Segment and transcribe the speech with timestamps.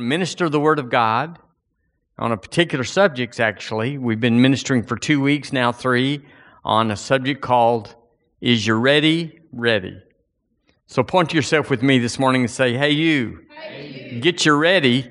[0.00, 1.38] minister the Word of God
[2.18, 3.98] on a particular subject, actually.
[3.98, 6.24] We've been ministering for two weeks, now three,
[6.64, 7.94] on a subject called
[8.40, 9.40] Is You Ready?
[9.52, 10.02] Ready.
[10.86, 14.20] So point to yourself with me this morning and say, Hey, you, hey, you.
[14.20, 15.08] get your ready.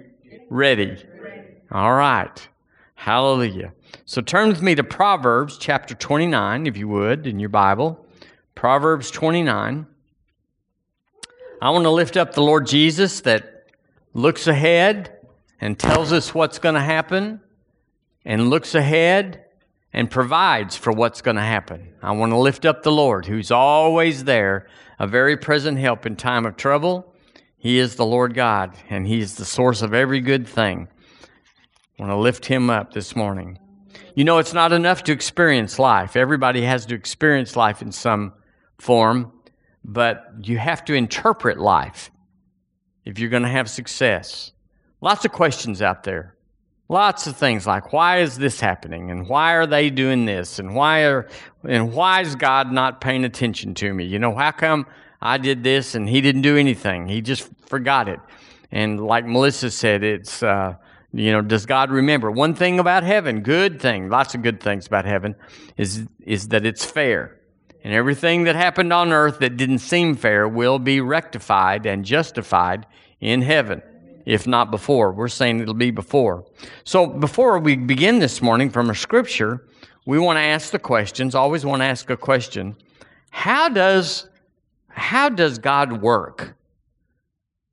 [0.49, 1.03] ready.
[1.71, 2.47] All right.
[2.95, 3.73] Hallelujah.
[4.05, 8.05] So turn with me to Proverbs chapter 29, if you would, in your Bible.
[8.55, 9.87] Proverbs 29.
[11.61, 13.58] I want to lift up the Lord Jesus that
[14.13, 15.17] looks ahead
[15.61, 17.41] and tells us what's going to happen,
[18.25, 19.45] and looks ahead
[19.91, 21.93] and provides for what's going to happen.
[22.01, 24.67] I want to lift up the Lord, who's always there,
[24.99, 27.13] a very present help in time of trouble.
[27.57, 30.87] He is the Lord God, and He is the source of every good thing.
[31.97, 33.59] I want to lift Him up this morning.
[34.15, 36.15] You know, it's not enough to experience life.
[36.15, 38.33] Everybody has to experience life in some
[38.77, 39.31] form,
[39.83, 42.11] but you have to interpret life
[43.05, 44.51] if you're going to have success.
[45.01, 46.35] Lots of questions out there.
[46.91, 50.73] Lots of things like why is this happening and why are they doing this and
[50.73, 51.27] why are
[51.63, 54.05] and why is God not paying attention to me?
[54.05, 54.87] You know, how come
[55.21, 57.07] I did this and he didn't do anything?
[57.07, 58.19] He just forgot it.
[58.71, 60.75] And like Melissa said, it's uh,
[61.13, 62.31] you know, does God remember?
[62.31, 65.35] One thing about heaven, good thing, lots of good things about heaven,
[65.77, 67.38] is is that it's fair.
[67.83, 72.85] And everything that happened on earth that didn't seem fair will be rectified and justified
[73.21, 73.81] in heaven,
[74.25, 75.11] if not before.
[75.11, 76.45] We're saying it'll be before.
[76.83, 79.65] So before we begin this morning from a scripture,
[80.05, 82.75] we want to ask the questions, always want to ask a question.
[83.29, 84.27] How does
[84.87, 86.55] how does God work?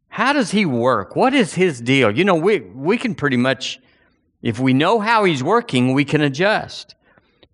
[0.08, 1.16] How does he work?
[1.16, 2.16] What is his deal?
[2.16, 3.80] You know, we we can pretty much
[4.42, 6.94] if we know how he's working, we can adjust.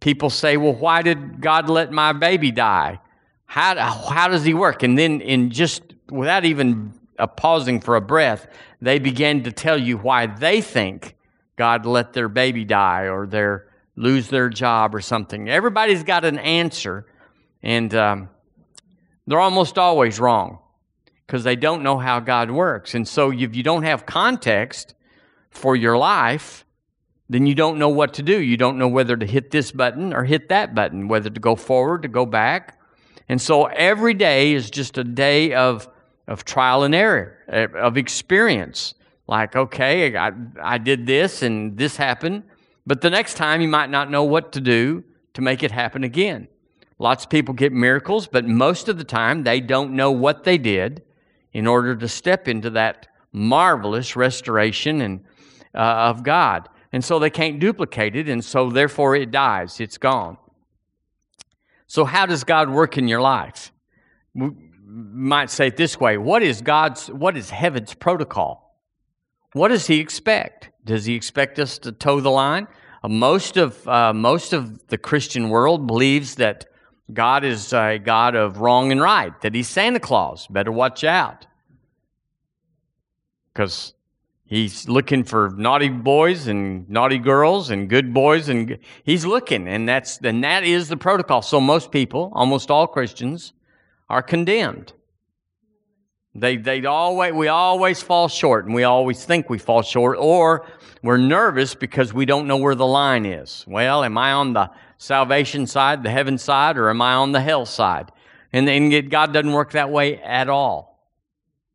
[0.02, 2.98] People say, well, why did God let my baby die?
[3.46, 4.82] How, how does he work?
[4.82, 6.92] And then, in just without even
[7.36, 8.48] pausing for a breath,
[8.80, 11.14] they begin to tell you why they think
[11.54, 15.48] God let their baby die or their lose their job or something.
[15.48, 17.06] Everybody's got an answer,
[17.62, 18.28] and um,
[19.28, 20.58] they're almost always wrong
[21.24, 22.94] because they don't know how God works.
[22.94, 24.96] And so, if you don't have context
[25.50, 26.64] for your life,
[27.32, 28.38] then you don't know what to do.
[28.38, 31.56] You don't know whether to hit this button or hit that button, whether to go
[31.56, 32.78] forward, to go back.
[33.28, 35.88] And so every day is just a day of,
[36.28, 38.94] of trial and error, eh, of experience.
[39.26, 42.42] Like, okay, I, I did this and this happened,
[42.86, 45.04] but the next time you might not know what to do
[45.34, 46.48] to make it happen again.
[46.98, 50.58] Lots of people get miracles, but most of the time they don't know what they
[50.58, 51.02] did
[51.52, 55.24] in order to step into that marvelous restoration and,
[55.74, 56.68] uh, of God.
[56.92, 60.36] And so they can't duplicate it, and so therefore it dies, it's gone.
[61.86, 63.72] So, how does God work in your life?
[64.34, 64.50] We
[64.86, 68.78] might say it this way What is God's, what is heaven's protocol?
[69.52, 70.70] What does He expect?
[70.84, 72.66] Does He expect us to toe the line?
[73.02, 76.66] Uh, most, of, uh, most of the Christian world believes that
[77.12, 80.46] God is a God of wrong and right, that He's Santa Claus.
[80.46, 81.46] Better watch out.
[83.52, 83.92] Because
[84.52, 89.88] He's looking for naughty boys and naughty girls and good boys and he's looking and
[89.88, 91.40] that's and that is the protocol.
[91.40, 93.54] So most people, almost all Christians,
[94.10, 94.92] are condemned.
[96.34, 100.66] They they always we always fall short and we always think we fall short or
[101.02, 103.64] we're nervous because we don't know where the line is.
[103.66, 107.40] Well, am I on the salvation side, the heaven side, or am I on the
[107.40, 108.12] hell side?
[108.52, 111.10] And, and God doesn't work that way at all.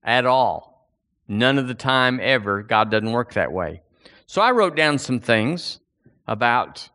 [0.04, 0.67] At all.
[1.28, 2.64] None of the time ever.
[2.64, 3.82] God doesn't work that way.
[4.26, 5.80] So I wrote down some things
[6.28, 6.90] about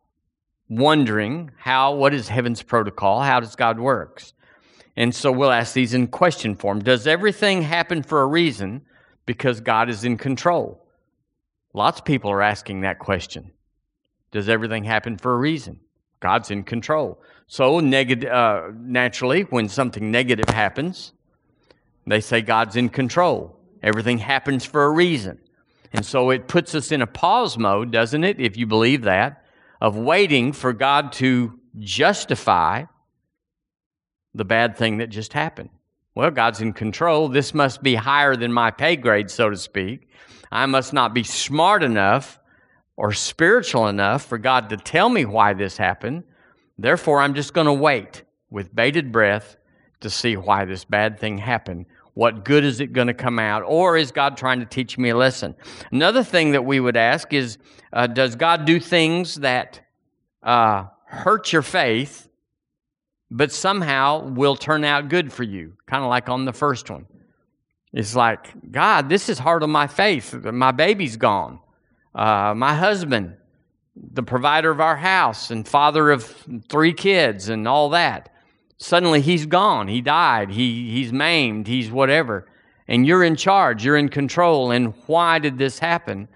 [0.69, 3.21] wondering how, what is heaven's protocol?
[3.21, 4.32] How does God works?
[4.97, 6.81] And so we'll ask these in question form.
[6.81, 8.82] Does everything happen for a reason
[9.26, 10.87] because God is in control?
[11.72, 13.53] Lots of people are asking that question.
[14.31, 15.81] Does everything happen for a reason?
[16.21, 17.21] God's in control.
[17.47, 21.12] So, neg- uh, naturally, when something negative happens,
[22.06, 23.59] they say God's in control.
[23.82, 25.38] Everything happens for a reason.
[25.93, 29.45] And so it puts us in a pause mode, doesn't it, if you believe that,
[29.80, 32.84] of waiting for God to justify
[34.34, 35.71] the bad thing that just happened.
[36.15, 37.28] Well, God's in control.
[37.28, 40.09] This must be higher than my pay grade, so to speak.
[40.51, 42.39] I must not be smart enough
[42.97, 46.24] or spiritual enough for God to tell me why this happened.
[46.78, 49.56] Therefore, I'm just going to wait with bated breath
[50.01, 53.62] to see why this bad thing happened what good is it going to come out?
[53.66, 55.54] Or is God trying to teach me a lesson?
[55.91, 57.59] Another thing that we would ask is
[57.92, 59.80] uh, Does God do things that
[60.42, 62.28] uh, hurt your faith,
[63.30, 65.74] but somehow will turn out good for you?
[65.86, 67.06] Kind of like on the first one.
[67.92, 70.32] It's like, God, this is hard on my faith.
[70.32, 71.60] My baby's gone.
[72.15, 73.36] Uh, my husband,
[73.94, 76.24] the provider of our house and father of
[76.68, 78.31] three kids and all that.
[78.82, 79.86] Suddenly he's gone.
[79.86, 80.50] He died.
[80.50, 81.68] He, he's maimed.
[81.68, 82.48] He's whatever.
[82.88, 83.84] And you're in charge.
[83.84, 84.72] You're in control.
[84.72, 86.26] And why did this happen?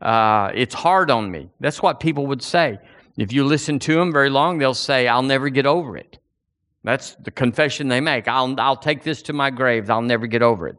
[0.00, 1.50] Uh, it's hard on me.
[1.58, 2.78] That's what people would say.
[3.16, 6.18] If you listen to them very long, they'll say, I'll never get over it.
[6.84, 8.28] That's the confession they make.
[8.28, 9.90] I'll, I'll take this to my grave.
[9.90, 10.76] I'll never get over it.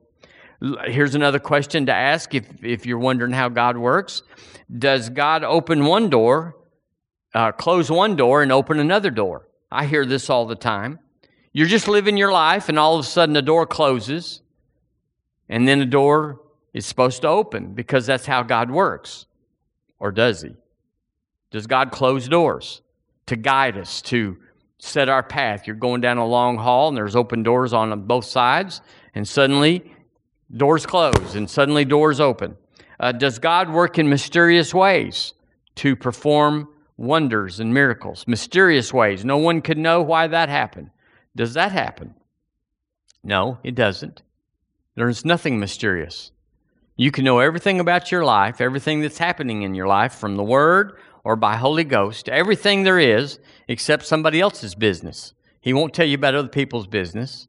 [0.86, 4.24] Here's another question to ask if, if you're wondering how God works.
[4.74, 6.56] Does God open one door,
[7.34, 9.50] uh, close one door, and open another door?
[9.70, 11.00] I hear this all the time.
[11.54, 14.42] You're just living your life, and all of a sudden a door closes,
[15.50, 16.42] and then a door
[16.74, 19.26] is supposed to open because that's how God works.
[20.00, 20.52] Or does He?
[21.50, 22.82] Does God close doors
[23.26, 24.38] to guide us, to
[24.78, 25.66] set our path?
[25.66, 28.82] You're going down a long hall, and there's open doors on both sides,
[29.16, 29.92] and suddenly
[30.56, 32.56] doors close, and suddenly doors open.
[33.00, 35.34] Uh, does God work in mysterious ways
[35.76, 38.26] to perform wonders and miracles?
[38.28, 39.24] Mysterious ways.
[39.24, 40.90] No one could know why that happened.
[41.38, 42.16] Does that happen?
[43.24, 44.24] No, it doesn't.
[44.96, 46.32] There's nothing mysterious.
[46.96, 50.44] You can know everything about your life, everything that's happening in your life from the
[50.44, 53.38] Word or by Holy Ghost, everything there is
[53.68, 55.34] except somebody else's business.
[55.62, 57.48] He won't tell you about other people's business,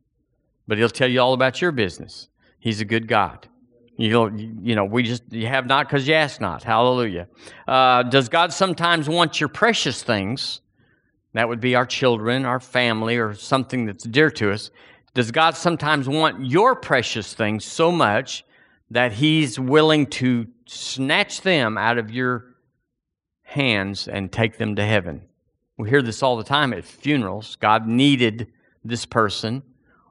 [0.66, 2.28] but he'll tell you all about your business.
[2.60, 3.48] He's a good God.
[3.96, 6.62] You know, you know, we just you have not because you ask not.
[6.62, 7.26] Hallelujah.
[7.66, 10.60] Uh, does God sometimes want your precious things?
[11.38, 14.72] That would be our children, our family, or something that's dear to us.
[15.14, 18.44] Does God sometimes want your precious things so much
[18.90, 22.56] that He's willing to snatch them out of your
[23.42, 25.22] hands and take them to heaven?
[25.76, 27.54] We hear this all the time at funerals.
[27.54, 28.48] God needed
[28.84, 29.62] this person,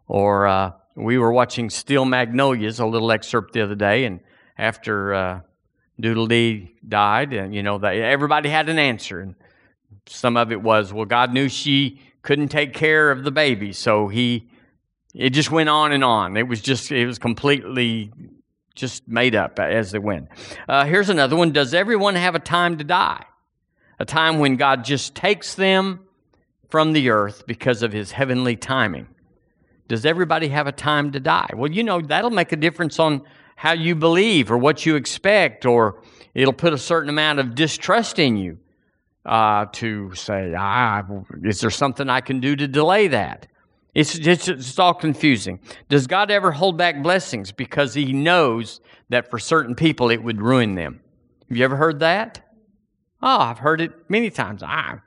[0.08, 4.22] or uh, we were watching Steel Magnolias, a little excerpt the other day, and
[4.58, 5.42] after uh,
[6.00, 9.36] Doodle Dee died, and you know, they, everybody had an answer, and
[10.08, 14.08] some of it was, well, God knew she couldn't take care of the baby, so
[14.08, 14.50] He.
[15.14, 16.38] It just went on and on.
[16.38, 18.12] It was just, it was completely
[18.76, 20.28] just made up as they went.
[20.70, 21.52] Uh, here's another one.
[21.52, 23.26] Does everyone have a time to die?
[24.00, 26.02] A time when God just takes them
[26.70, 29.08] from the earth because of his heavenly timing.
[29.88, 31.50] Does everybody have a time to die?
[31.56, 33.24] Well, you know, that'll make a difference on
[33.56, 36.04] how you believe or what you expect, or
[36.36, 38.60] it'll put a certain amount of distrust in you
[39.28, 41.04] uh, to say, ah,
[41.44, 43.48] is there something I can do to delay that?
[43.94, 45.60] It's, it's, it's all confusing.
[45.90, 48.80] Does God ever hold back blessings because He knows
[49.10, 51.02] that for certain people it would ruin them?
[51.50, 52.42] Have you ever heard that?
[53.22, 54.64] Oh, I've heard it many times.
[54.64, 55.00] I,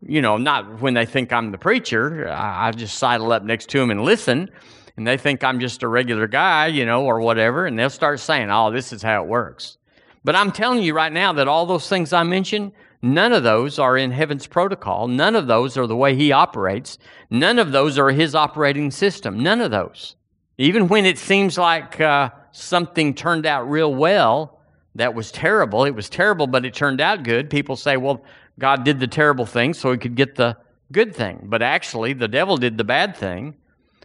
[0.00, 2.28] you know, not when they think I'm the preacher.
[2.28, 4.48] I, I just sidle up next to them and listen,
[4.96, 8.20] and they think I'm just a regular guy, you know, or whatever, and they'll start
[8.20, 9.76] saying, oh, this is how it works.
[10.24, 12.72] But I'm telling you right now that all those things I mentioned,
[13.14, 15.08] none of those are in heaven's protocol.
[15.08, 16.98] None of those are the way he operates.
[17.30, 19.42] None of those are his operating system.
[19.42, 20.16] None of those.
[20.58, 24.60] Even when it seems like uh, something turned out real well,
[24.94, 25.84] that was terrible.
[25.84, 27.50] It was terrible, but it turned out good.
[27.50, 28.24] People say, well,
[28.58, 30.56] God did the terrible thing so he could get the
[30.90, 31.40] good thing.
[31.44, 33.56] But actually, the devil did the bad thing,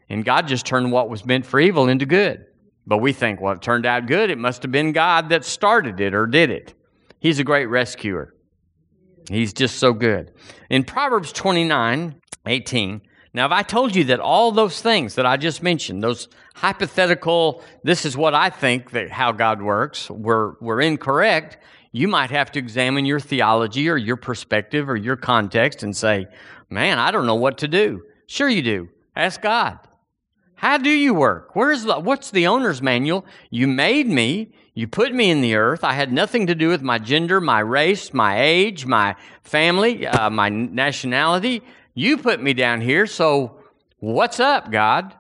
[0.10, 2.46] and God just turned what was meant for evil into good.
[2.86, 4.30] But we think, well, it turned out good.
[4.30, 6.74] It must have been God that started it or did it.
[7.20, 8.34] He's a great rescuer.
[9.34, 10.32] He's just so good.
[10.70, 12.16] In Proverbs 29
[12.48, 13.02] 18,
[13.34, 17.64] now, if I told you that all those things that I just mentioned, those hypothetical,
[17.84, 21.58] this is what I think that how God works, were, were incorrect,
[21.94, 26.28] you might have to examine your theology or your perspective or your context and say,
[26.70, 28.04] man, I don't know what to do.
[28.28, 28.90] Sure, you do.
[29.16, 29.80] Ask God.
[30.56, 31.56] How do you work?
[31.56, 33.26] Where's the, what's the owner's manual?
[33.50, 34.52] You made me.
[34.74, 35.84] You put me in the earth.
[35.84, 40.30] I had nothing to do with my gender, my race, my age, my family, uh,
[40.30, 41.62] my nationality.
[41.94, 43.06] You put me down here.
[43.06, 43.58] So
[44.00, 45.14] what's up, God?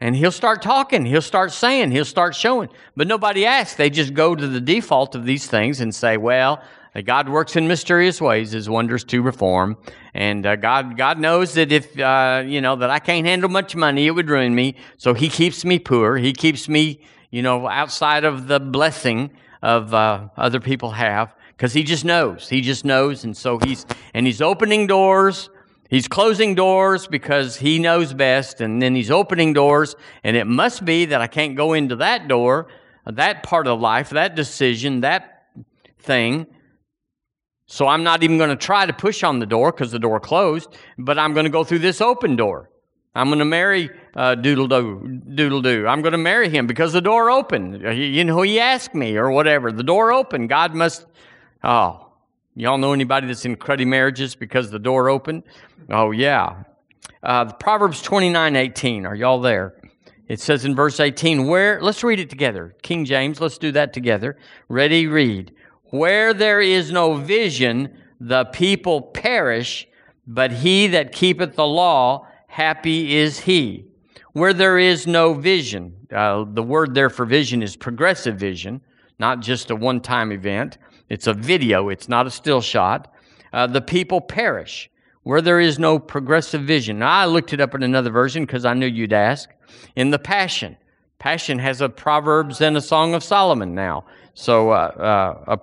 [0.00, 2.68] And he'll start talking, he'll start saying, he'll start showing.
[2.96, 3.76] But nobody asks.
[3.76, 6.62] They just go to the default of these things and say, well,
[7.04, 9.78] God works in mysterious ways, his wonders to reform.
[10.12, 13.74] And uh, God, God knows that if, uh, you know, that I can't handle much
[13.76, 14.76] money, it would ruin me.
[14.98, 16.16] So he keeps me poor.
[16.16, 17.00] He keeps me,
[17.36, 19.30] you know, outside of the blessing
[19.62, 22.48] of uh, other people have because he just knows.
[22.48, 23.24] He just knows.
[23.24, 25.50] And so he's, and he's opening doors
[25.88, 30.84] He's closing doors because he knows best, and then he's opening doors, and it must
[30.84, 32.66] be that I can't go into that door,
[33.04, 35.44] that part of life, that decision, that
[36.00, 36.46] thing.
[37.66, 40.18] So I'm not even going to try to push on the door because the door
[40.18, 42.70] closed, but I'm going to go through this open door.
[43.14, 45.20] I'm going to marry uh, Doodle Doo.
[45.34, 45.86] Doodle Doo.
[45.86, 47.82] I'm going to marry him because the door opened.
[47.82, 49.70] You know, he asked me or whatever.
[49.70, 50.48] The door opened.
[50.48, 51.06] God must.
[51.62, 52.08] Oh,
[52.54, 55.42] y'all know anybody that's in cruddy marriages because the door opened?
[55.90, 56.64] Oh yeah.
[57.22, 59.06] Uh, Proverbs 29, 18.
[59.06, 59.74] Are y'all there?
[60.28, 62.74] It says in verse 18, where, let's read it together.
[62.82, 64.36] King James, let's do that together.
[64.68, 65.52] Ready, read.
[65.84, 69.86] Where there is no vision, the people perish,
[70.26, 73.86] but he that keepeth the law happy is he.
[74.36, 78.82] Where there is no vision, uh, the word there for vision is progressive vision,
[79.18, 80.76] not just a one time event.
[81.08, 83.14] It's a video, it's not a still shot.
[83.54, 84.90] Uh, the people perish
[85.22, 86.98] where there is no progressive vision.
[86.98, 89.48] Now, I looked it up in another version because I knew you'd ask.
[89.96, 90.76] In the Passion,
[91.18, 94.04] Passion has a Proverbs and a Song of Solomon now.
[94.34, 95.56] So uh, uh,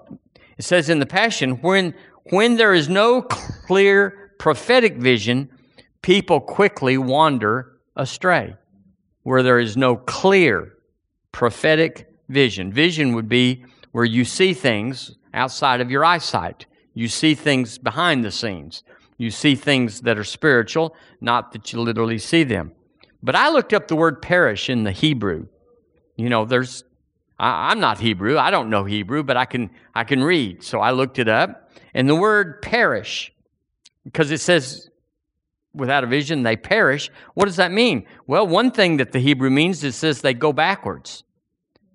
[0.58, 1.94] it says in the Passion, when,
[2.32, 5.48] when there is no clear prophetic vision,
[6.02, 8.56] people quickly wander astray
[9.24, 10.74] where there is no clear
[11.32, 12.72] prophetic vision.
[12.72, 18.24] Vision would be where you see things outside of your eyesight, you see things behind
[18.24, 18.84] the scenes,
[19.18, 22.72] you see things that are spiritual, not that you literally see them.
[23.22, 25.48] But I looked up the word perish in the Hebrew.
[26.16, 26.84] You know, there's
[27.40, 28.38] I, am not Hebrew.
[28.38, 30.64] I don't know Hebrew, but I can I can read.
[30.64, 31.72] So I looked it up.
[31.94, 33.32] And the word perish,
[34.04, 34.90] because it says
[35.74, 37.10] without a vision, they perish.
[37.34, 38.06] What does that mean?
[38.28, 41.24] Well, one thing that the Hebrew means is says they go backwards.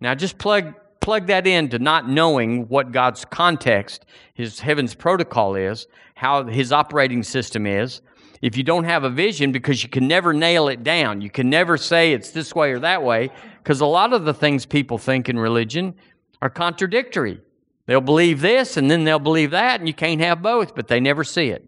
[0.01, 4.05] Now, just plug plug that in to not knowing what God's context,
[4.35, 8.03] His heaven's protocol is, how His operating system is.
[8.43, 11.49] If you don't have a vision, because you can never nail it down, you can
[11.49, 13.31] never say it's this way or that way,
[13.63, 15.95] because a lot of the things people think in religion
[16.43, 17.41] are contradictory.
[17.87, 21.01] They'll believe this and then they'll believe that, and you can't have both, but they
[21.01, 21.67] never see it.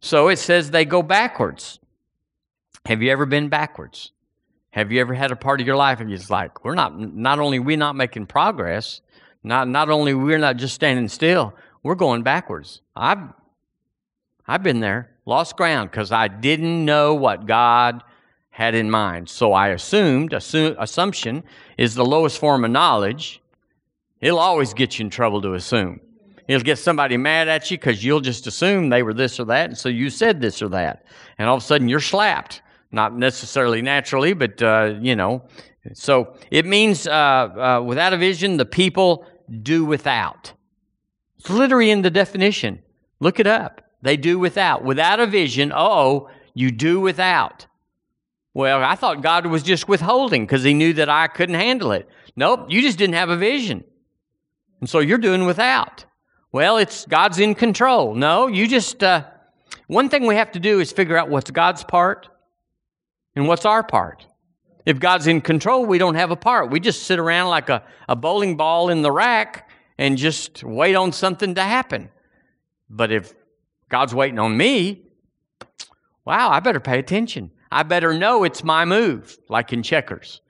[0.00, 1.78] So it says they go backwards.
[2.86, 4.12] Have you ever been backwards?
[4.70, 7.38] Have you ever had a part of your life and it's like, we're not, not
[7.38, 9.00] only we not making progress,
[9.42, 12.80] not, not only we're not just standing still, we're going backwards.
[12.94, 13.18] I've,
[14.46, 18.02] I've been there, lost ground because I didn't know what God
[18.50, 19.28] had in mind.
[19.28, 21.42] So I assumed, assume, assumption
[21.76, 23.40] is the lowest form of knowledge.
[24.20, 26.00] It'll always get you in trouble to assume.
[26.50, 29.66] It'll get somebody mad at you because you'll just assume they were this or that,
[29.66, 31.04] and so you said this or that.
[31.38, 32.62] And all of a sudden you're slapped.
[32.90, 35.44] Not necessarily naturally, but, uh, you know.
[35.94, 39.26] So it means uh, uh, without a vision, the people
[39.62, 40.52] do without.
[41.38, 42.82] It's literally in the definition.
[43.20, 43.82] Look it up.
[44.02, 44.84] They do without.
[44.84, 47.68] Without a vision, oh, you do without.
[48.54, 52.08] Well, I thought God was just withholding because he knew that I couldn't handle it.
[52.34, 53.84] Nope, you just didn't have a vision.
[54.80, 56.06] And so you're doing without.
[56.52, 58.14] Well, it's God's in control.
[58.14, 59.24] No, you just, uh,
[59.86, 62.28] one thing we have to do is figure out what's God's part
[63.36, 64.26] and what's our part.
[64.84, 66.70] If God's in control, we don't have a part.
[66.70, 70.96] We just sit around like a, a bowling ball in the rack and just wait
[70.96, 72.10] on something to happen.
[72.88, 73.32] But if
[73.88, 75.02] God's waiting on me,
[76.24, 77.52] wow, I better pay attention.
[77.70, 80.40] I better know it's my move, like in checkers.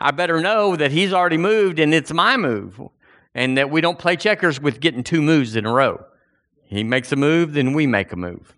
[0.00, 2.80] I better know that He's already moved and it's my move
[3.34, 6.04] and that we don't play checkers with getting two moves in a row.
[6.64, 8.54] He makes a move, then we make a move.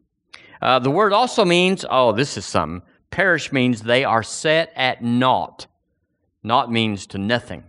[0.61, 2.87] Uh, the word also means, oh, this is something.
[3.11, 5.67] Perish means they are set at naught.
[6.43, 7.65] Naught means to nothing.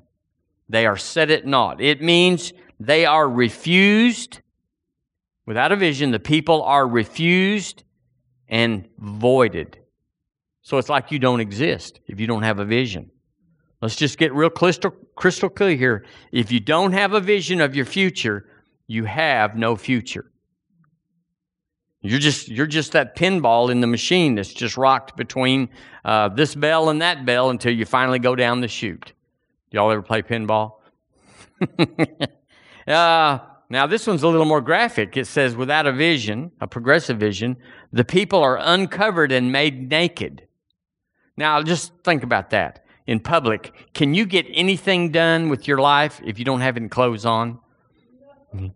[0.69, 1.81] They are set at naught.
[1.81, 4.39] It means they are refused.
[5.45, 7.83] Without a vision, the people are refused
[8.47, 9.77] and voided.
[10.61, 13.11] So it's like you don't exist if you don't have a vision.
[13.83, 16.05] Let's just get real crystal, crystal clear here.
[16.31, 18.47] If you don't have a vision of your future,
[18.87, 20.31] you have no future.
[21.99, 25.67] You're just, you're just that pinball in the machine that's just rocked between
[26.05, 29.11] uh, this bell and that bell until you finally go down the chute.
[29.71, 30.75] Y'all ever play pinball?
[32.87, 35.17] uh, now, this one's a little more graphic.
[35.17, 37.57] It says, without a vision, a progressive vision,
[37.91, 40.47] the people are uncovered and made naked.
[41.35, 46.21] Now, just think about that in public, can you get anything done with your life
[46.23, 47.59] if you don't have any clothes on?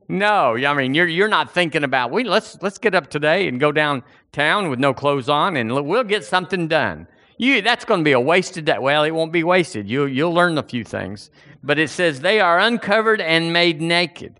[0.07, 3.59] No, I mean you're you're not thinking about we let's let's get up today and
[3.59, 7.07] go downtown with no clothes on and we'll get something done.
[7.37, 8.79] You that's going to be a wasted day.
[8.79, 9.87] Well, it won't be wasted.
[9.87, 11.29] You you'll learn a few things.
[11.63, 14.39] But it says they are uncovered and made naked.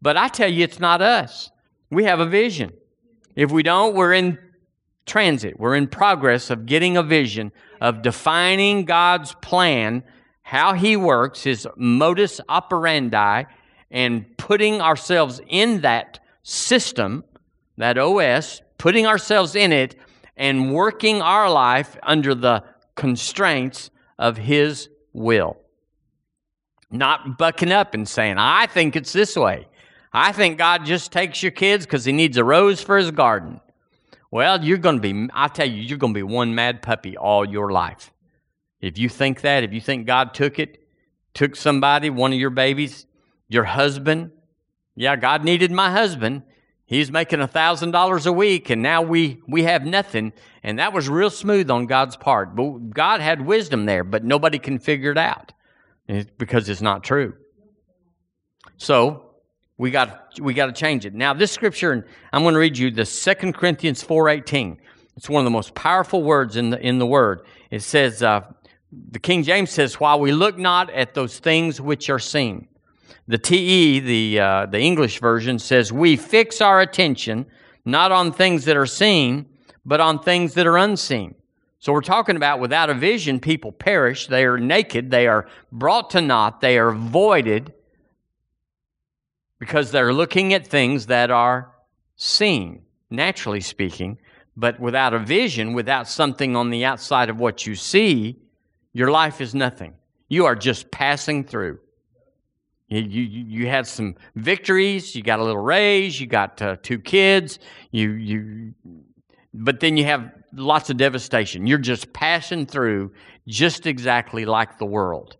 [0.00, 1.50] But I tell you it's not us.
[1.90, 2.72] We have a vision.
[3.34, 4.38] If we don't, we're in
[5.06, 5.58] transit.
[5.58, 10.02] We're in progress of getting a vision of defining God's plan,
[10.42, 13.44] how He works, His modus operandi,
[13.90, 17.24] and putting ourselves in that system,
[17.76, 19.96] that OS, putting ourselves in it,
[20.36, 25.58] and working our life under the constraints of His will.
[26.90, 29.68] Not bucking up and saying, I think it's this way.
[30.12, 33.60] I think God just takes your kids because He needs a rose for His garden.
[34.34, 37.16] Well, you're going to be, I tell you, you're going to be one mad puppy
[37.16, 38.12] all your life.
[38.80, 40.82] If you think that, if you think God took it,
[41.34, 43.06] took somebody, one of your babies,
[43.46, 44.32] your husband,
[44.96, 46.42] yeah, God needed my husband.
[46.84, 50.32] He's making a thousand dollars a week, and now we we have nothing.
[50.64, 52.56] And that was real smooth on God's part.
[52.56, 55.52] But God had wisdom there, but nobody can figure it out
[56.38, 57.34] because it's not true.
[58.78, 59.33] So
[59.76, 61.14] we got we got to change it.
[61.14, 64.78] Now, this scripture, and I'm going to read you the Second Corinthians 4:18.
[65.16, 67.42] It's one of the most powerful words in the in the Word.
[67.70, 68.42] It says, uh,
[69.10, 72.68] the King James says, "While we look not at those things which are seen."
[73.26, 77.46] The TE, the uh, the English version, says, "We fix our attention
[77.84, 79.46] not on things that are seen,
[79.84, 81.34] but on things that are unseen."
[81.80, 84.28] So we're talking about without a vision, people perish.
[84.28, 85.10] They are naked.
[85.10, 86.60] They are brought to naught.
[86.60, 87.74] They are voided
[89.64, 91.72] because they're looking at things that are
[92.16, 94.18] seen, naturally speaking.
[94.58, 98.36] But without a vision, without something on the outside of what you see,
[98.92, 99.94] your life is nothing.
[100.28, 101.78] You are just passing through.
[102.88, 106.98] You, you, you had some victories, you got a little raise, you got uh, two
[106.98, 107.58] kids,
[107.90, 108.74] you, you,
[109.54, 111.66] but then you have lots of devastation.
[111.66, 113.12] You're just passing through
[113.48, 115.38] just exactly like the world.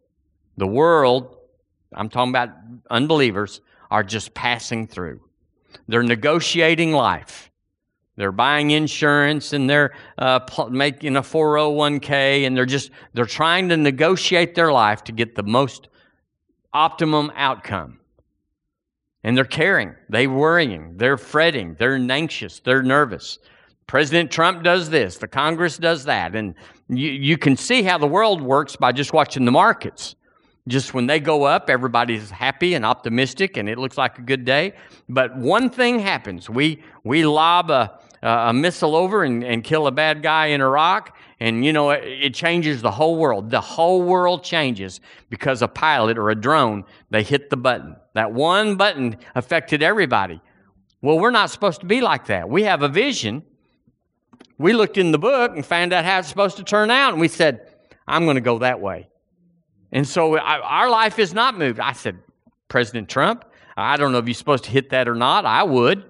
[0.57, 1.37] The world,
[1.93, 2.49] I'm talking about
[2.91, 3.61] unbelievers,
[3.95, 5.21] are just passing through.
[5.87, 7.53] They're negotiating life.
[8.17, 13.77] They're buying insurance and they're uh, making a 401k and they're just they're trying to
[13.77, 15.87] negotiate their life to get the most
[16.73, 18.01] optimum outcome.
[19.23, 23.39] And they're caring, they're worrying, they're fretting, they're anxious, they're nervous.
[23.87, 26.57] President Trump does this, the Congress does that, and
[26.89, 30.17] you, you can see how the world works by just watching the markets.
[30.67, 34.47] Just when they go up, everybody's happy and optimistic, and it looks like a good
[34.47, 34.73] day.
[35.11, 39.91] But one thing happens: we we lob a, a missile over and, and kill a
[39.91, 43.51] bad guy in Iraq, and you know it, it changes the whole world.
[43.51, 47.97] The whole world changes because a pilot or a drone they hit the button.
[48.15, 50.41] That one button affected everybody.
[51.03, 52.49] Well, we're not supposed to be like that.
[52.49, 53.43] We have a vision.
[54.57, 57.21] We looked in the book and found out how it's supposed to turn out, and
[57.21, 57.71] we said,
[58.09, 59.09] "I'm going to go that way."
[59.95, 61.79] And so I, our life is not moved.
[61.79, 62.19] I said,
[62.69, 63.45] President Trump,
[63.77, 65.47] I don't know if you're supposed to hit that or not.
[65.47, 66.05] I would.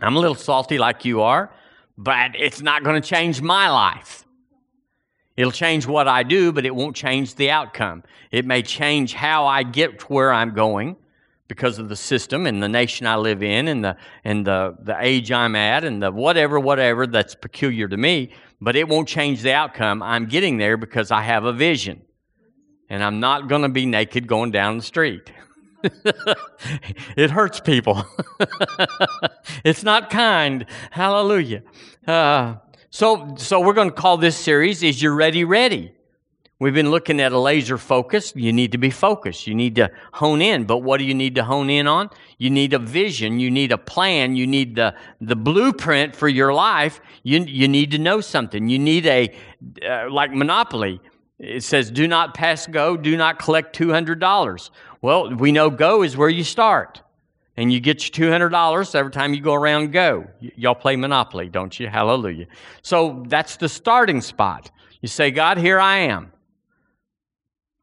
[0.00, 1.52] I'm a little salty like you are,
[1.98, 4.24] but it's not going to change my life.
[5.36, 8.02] It'll change what I do, but it won't change the outcome.
[8.30, 10.96] It may change how I get to where I'm going
[11.48, 14.96] because of the system and the nation I live in and the and the, the
[14.98, 19.42] age I'm at and the whatever, whatever that's peculiar to me, but it won't change
[19.42, 20.02] the outcome.
[20.02, 22.02] I'm getting there because I have a vision
[22.90, 25.32] and I'm not going to be naked going down the street.
[27.16, 28.04] it hurts people.
[29.64, 30.66] it's not kind.
[30.90, 31.62] Hallelujah.
[32.06, 32.56] Uh,
[32.90, 35.44] so, so we're going to call this series "Is You Ready?
[35.44, 35.94] Ready?"
[36.60, 38.34] We've been looking at a laser focus.
[38.36, 39.46] You need to be focused.
[39.46, 40.64] You need to hone in.
[40.64, 42.10] But what do you need to hone in on?
[42.36, 43.40] You need a vision.
[43.40, 44.36] You need a plan.
[44.36, 47.00] You need the, the blueprint for your life.
[47.22, 48.68] You, you need to know something.
[48.68, 49.34] You need a,
[49.88, 51.00] uh, like Monopoly,
[51.40, 54.70] it says, do not pass go, do not collect $200.
[55.00, 57.02] Well, we know go is where you start.
[57.56, 60.26] And you get your $200 every time you go around go.
[60.40, 61.88] Y- y'all play Monopoly, don't you?
[61.88, 62.46] Hallelujah.
[62.82, 64.70] So that's the starting spot.
[65.00, 66.32] You say, God, here I am.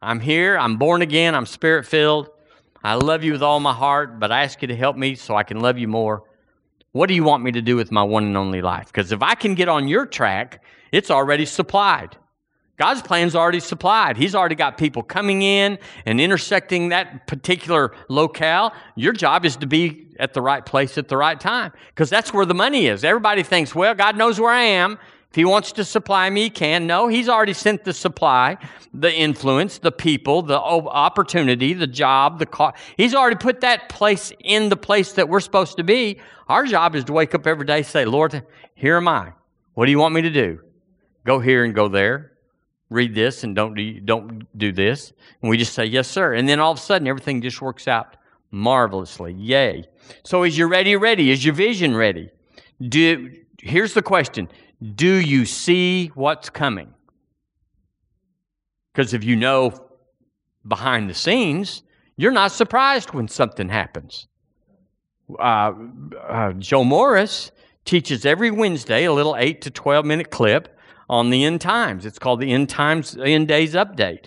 [0.01, 0.57] I'm here.
[0.57, 1.33] I'm born again.
[1.33, 2.29] I'm spirit filled.
[2.83, 5.35] I love you with all my heart, but I ask you to help me so
[5.35, 6.23] I can love you more.
[6.91, 8.87] What do you want me to do with my one and only life?
[8.87, 12.15] Because if I can get on your track, it's already supplied.
[12.77, 14.17] God's plan's already supplied.
[14.17, 18.71] He's already got people coming in and intersecting that particular locale.
[18.95, 22.31] Your job is to be at the right place at the right time because that's
[22.31, 23.03] where the money is.
[23.03, 24.99] Everybody thinks, well, God knows where I am.
[25.31, 26.85] If He wants to supply me, He can.
[26.85, 28.57] No, He's already sent the supply,
[28.93, 32.75] the influence, the people, the opportunity, the job, the car.
[32.95, 36.19] He's already put that place in the place that we're supposed to be.
[36.47, 38.43] Our job is to wake up every day say, Lord,
[38.75, 39.33] here am I.
[39.73, 40.59] What do you want me to do?
[41.25, 42.36] Go here and go there
[42.89, 45.13] read this and don't do, don't do this.
[45.41, 46.33] And we just say, yes, sir.
[46.33, 48.15] And then all of a sudden, everything just works out
[48.51, 49.33] marvelously.
[49.33, 49.85] Yay.
[50.23, 51.31] So is your ready ready?
[51.31, 52.29] Is your vision ready?
[52.81, 54.47] Do, here's the question.
[54.95, 56.93] Do you see what's coming?
[58.93, 59.89] Because if you know
[60.67, 61.83] behind the scenes,
[62.15, 64.27] you're not surprised when something happens.
[65.37, 65.73] Uh,
[66.27, 67.51] uh, Joe Morris
[67.85, 70.76] teaches every Wednesday a little 8 to 12 minute clip
[71.09, 72.05] on the end times.
[72.05, 74.25] It's called the End Times End Days Update.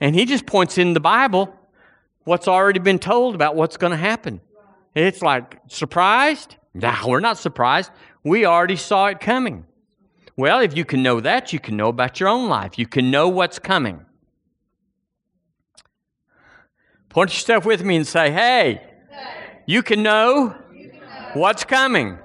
[0.00, 1.54] And he just points in the Bible
[2.24, 4.40] what's already been told about what's going to happen.
[4.94, 6.56] It's like, surprised?
[6.74, 7.90] No, we're not surprised.
[8.22, 9.66] We already saw it coming.
[10.36, 12.78] Well, if you can know that, you can know about your own life.
[12.78, 14.04] You can know what's coming.
[17.08, 18.82] Point yourself with me and say, hey,
[19.66, 20.54] you can know
[21.34, 22.18] what's coming.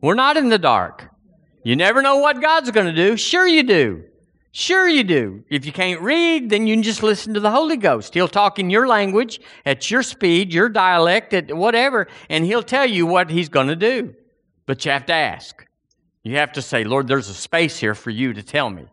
[0.00, 1.10] We're not in the dark.
[1.64, 3.16] You never know what God's going to do.
[3.16, 4.04] Sure, you do.
[4.52, 5.42] Sure, you do.
[5.50, 8.14] If you can't read, then you can just listen to the Holy Ghost.
[8.14, 12.86] He'll talk in your language, at your speed, your dialect, at whatever, and He'll tell
[12.86, 14.14] you what He's going to do.
[14.66, 15.66] But you have to ask.
[16.22, 18.86] You have to say, Lord, there's a space here for you to tell me.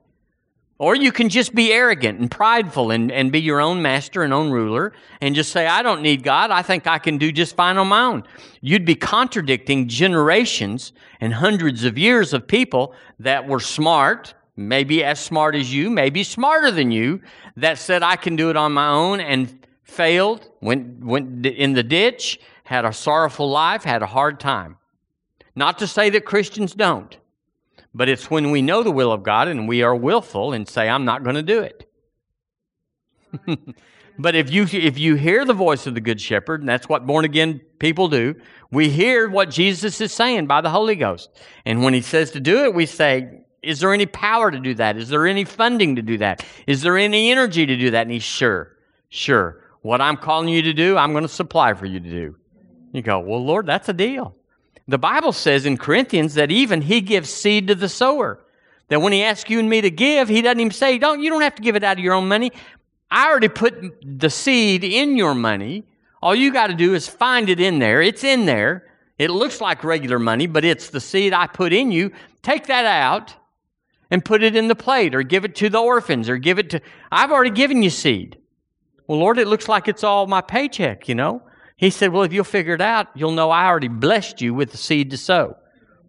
[0.82, 4.34] Or you can just be arrogant and prideful and, and be your own master and
[4.34, 6.50] own ruler and just say, I don't need God.
[6.50, 8.24] I think I can do just fine on my own.
[8.62, 15.20] You'd be contradicting generations and hundreds of years of people that were smart, maybe as
[15.20, 17.22] smart as you, maybe smarter than you,
[17.58, 21.84] that said, I can do it on my own and failed, went, went in the
[21.84, 24.78] ditch, had a sorrowful life, had a hard time.
[25.56, 27.16] Not to say that Christians don't,
[27.94, 30.88] but it's when we know the will of God and we are willful and say,
[30.88, 31.90] I'm not going to do it.
[34.20, 37.06] but if you, if you hear the voice of the Good Shepherd, and that's what
[37.06, 38.36] born again people do,
[38.72, 41.30] we hear what Jesus is saying by the Holy Ghost.
[41.66, 44.74] And when he says to do it, we say, is there any power to do
[44.76, 44.98] that?
[44.98, 46.46] Is there any funding to do that?
[46.68, 48.04] Is there any energy to do that?
[48.04, 48.78] And he's sure,
[49.10, 49.62] sure.
[49.82, 52.36] What I'm calling you to do, I'm going to supply for you to do.
[52.94, 54.36] You go, well, Lord, that's a deal.
[54.88, 58.40] The Bible says in Corinthians that even he gives seed to the sower.
[58.90, 61.30] That when he asks you and me to give, he doesn't even say, don't, you
[61.30, 62.52] don't have to give it out of your own money.
[63.10, 65.86] I already put the seed in your money.
[66.22, 68.02] All you got to do is find it in there.
[68.02, 68.86] It's in there.
[69.18, 72.12] It looks like regular money, but it's the seed I put in you.
[72.42, 73.36] Take that out
[74.10, 76.72] and put it in the plate or give it to the orphans or give it
[76.72, 78.38] to, I've already given you seed.
[79.08, 81.44] Well, Lord, it looks like it's all my paycheck, you know?
[81.82, 84.70] He said, Well, if you'll figure it out, you'll know I already blessed you with
[84.70, 85.58] the seed to sow.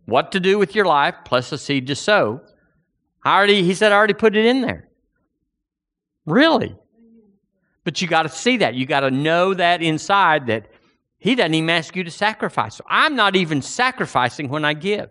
[0.05, 2.43] What to do with your life plus the seed to sow.
[3.25, 4.91] I already, he said, I already put it in there.
[6.27, 6.77] Really?
[7.85, 8.75] But you got to see that.
[8.75, 10.67] You got to know that inside that
[11.17, 12.77] he doesn't even ask you to sacrifice.
[12.77, 15.09] So I'm not even sacrificing when I give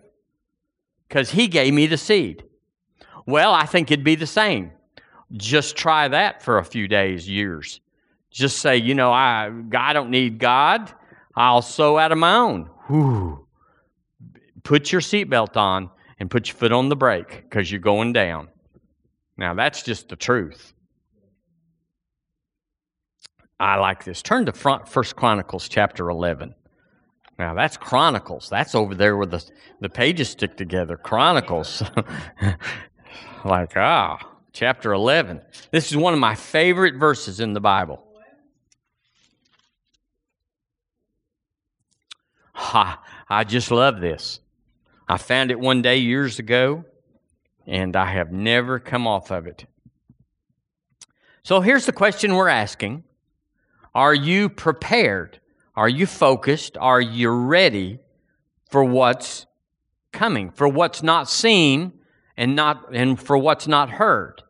[1.08, 2.44] because he gave me the seed.
[3.26, 4.72] Well, I think it'd be the same.
[5.32, 7.82] Just try that for a few days, years.
[8.32, 10.92] Just say, you know, I, I don't need God.
[11.36, 12.70] I'll sow out of my own.
[12.88, 13.46] Whew.
[14.64, 15.90] Put your seatbelt on
[16.20, 18.48] and put your foot on the brake because you're going down.
[19.38, 20.74] Now, that's just the truth.
[23.60, 24.22] I like this.
[24.22, 26.56] Turn to front, First Chronicles chapter 11.
[27.38, 28.50] Now, that's Chronicles.
[28.50, 29.44] That's over there where the,
[29.80, 30.96] the pages stick together.
[30.98, 31.84] Chronicles.
[33.46, 34.20] like, ah,
[34.54, 35.42] chapter 11.
[35.72, 38.04] This is one of my favorite verses in the Bible.
[42.72, 44.40] Ha, I just love this.
[45.06, 46.86] I found it one day years ago,
[47.68, 49.66] and I have never come off of it.
[51.44, 53.04] So here's the question we're asking
[53.94, 55.42] Are you prepared?
[55.76, 56.78] Are you focused?
[56.78, 58.00] Are you ready
[58.70, 59.48] for what's
[60.14, 61.92] coming, for what's not seen
[62.38, 64.44] and not and for what's not heard?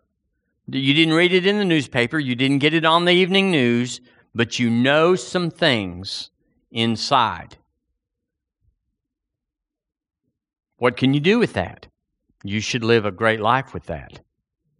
[0.67, 3.99] You didn't read it in the newspaper, you didn't get it on the evening news,
[4.35, 6.29] but you know some things
[6.69, 7.57] inside.
[10.81, 11.85] What can you do with that?
[12.43, 14.19] You should live a great life with that.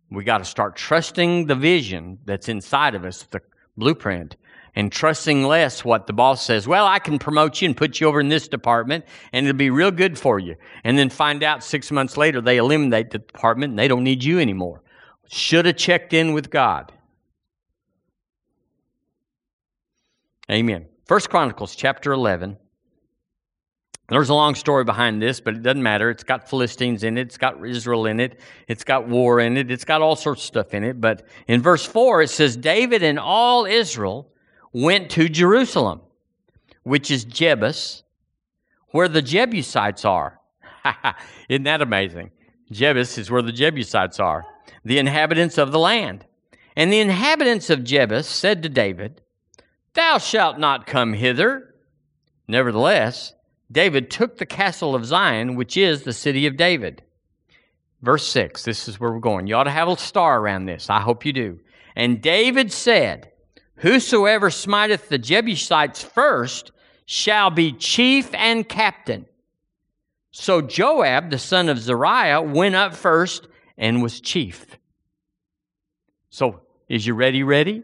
[0.09, 3.39] We got to start trusting the vision that's inside of us, the
[3.77, 4.35] blueprint,
[4.73, 6.67] and trusting less what the boss says.
[6.67, 9.69] Well, I can promote you and put you over in this department, and it'll be
[9.69, 10.55] real good for you.
[10.83, 14.23] And then find out six months later they eliminate the department and they don't need
[14.23, 14.81] you anymore.
[15.29, 16.91] Should have checked in with God.
[20.49, 20.87] Amen.
[21.05, 22.57] First Chronicles chapter 11.
[24.11, 26.09] There's a long story behind this, but it doesn't matter.
[26.09, 29.71] It's got Philistines in it, it's got Israel in it, it's got war in it,
[29.71, 30.99] it's got all sorts of stuff in it.
[30.99, 34.29] But in verse 4, it says, David and all Israel
[34.73, 36.01] went to Jerusalem,
[36.83, 38.03] which is Jebus,
[38.89, 40.41] where the Jebusites are.
[41.49, 42.31] Isn't that amazing?
[42.69, 44.43] Jebus is where the Jebusites are,
[44.83, 46.25] the inhabitants of the land.
[46.75, 49.21] And the inhabitants of Jebus said to David,
[49.93, 51.75] Thou shalt not come hither.
[52.49, 53.35] Nevertheless,
[53.71, 57.03] David took the castle of Zion, which is the city of David.
[58.01, 59.47] Verse 6, this is where we're going.
[59.47, 60.89] You ought to have a star around this.
[60.89, 61.59] I hope you do.
[61.95, 63.31] And David said,
[63.75, 66.71] Whosoever smiteth the Jebusites first
[67.05, 69.25] shall be chief and captain.
[70.31, 74.65] So Joab, the son of Zeruiah, went up first and was chief.
[76.29, 77.43] So, is you ready?
[77.43, 77.83] Ready?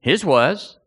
[0.00, 0.78] His was.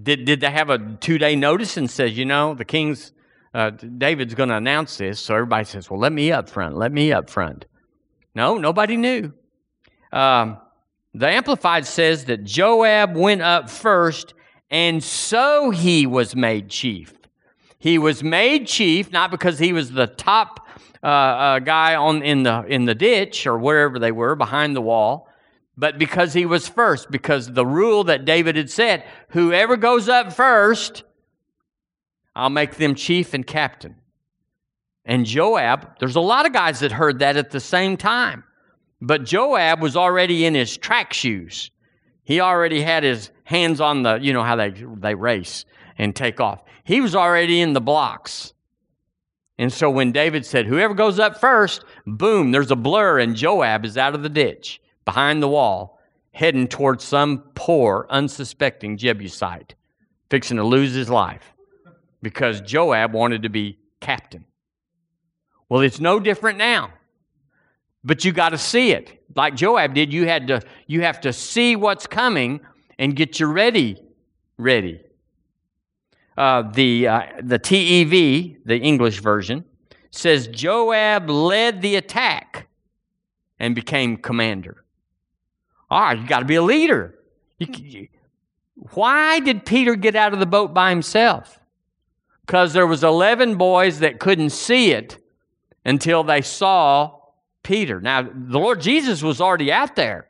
[0.00, 3.12] Did, did they have a two day notice and says, you know, the king's,
[3.52, 5.20] uh, David's going to announce this?
[5.20, 7.66] So everybody says, well, let me up front, let me up front.
[8.34, 9.32] No, nobody knew.
[10.12, 10.58] Um,
[11.14, 14.32] the Amplified says that Joab went up first,
[14.70, 17.12] and so he was made chief.
[17.78, 20.66] He was made chief not because he was the top
[21.02, 24.80] uh, uh, guy on in the in the ditch or wherever they were behind the
[24.80, 25.28] wall,
[25.82, 27.10] but because he was first.
[27.10, 31.02] Because the rule that David had said, whoever goes up first,
[32.36, 33.96] I'll make them chief and captain.
[35.04, 38.44] And Joab, there's a lot of guys that heard that at the same time.
[39.00, 41.72] But Joab was already in his track shoes.
[42.22, 45.64] He already had his hands on the, you know how they, they race
[45.98, 46.62] and take off.
[46.84, 48.52] He was already in the blocks.
[49.58, 53.84] And so when David said, Whoever goes up first, boom, there's a blur, and Joab
[53.84, 55.98] is out of the ditch behind the wall,
[56.32, 59.74] heading towards some poor, unsuspecting Jebusite,
[60.30, 61.52] fixing to lose his life
[62.22, 64.44] because Joab wanted to be captain.
[65.68, 66.92] Well, it's no different now.
[68.04, 69.22] But you got to see it.
[69.36, 72.60] Like Joab did, you had to you have to see what's coming
[72.98, 74.02] and get you ready
[74.58, 75.00] ready.
[76.36, 79.64] Uh, the uh, the TEV, the English version,
[80.10, 82.68] says Joab led the attack
[83.58, 84.81] and became commander.
[85.92, 87.18] Ah, you got to be a leader.
[87.58, 88.08] You,
[88.94, 91.60] why did Peter get out of the boat by himself?
[92.46, 95.18] Because there was 11 boys that couldn't see it
[95.84, 97.18] until they saw
[97.62, 98.00] Peter.
[98.00, 100.28] Now, the Lord Jesus was already out there.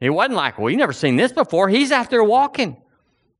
[0.00, 1.68] It wasn't like, well, you never seen this before.
[1.68, 2.78] He's out there walking.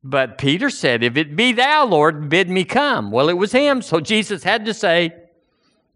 [0.04, 3.10] But Peter said, If it be thou, Lord, bid me come.
[3.10, 5.14] Well, it was him, so Jesus had to say,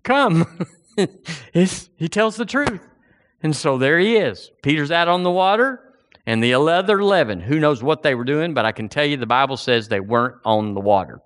[0.02, 0.66] Come.
[1.52, 2.80] he tells the truth.
[3.42, 4.50] And so there he is.
[4.62, 5.81] Peter's out on the water,
[6.26, 9.16] and the other 11, who knows what they were doing, but I can tell you
[9.16, 11.20] the Bible says they weren't on the water.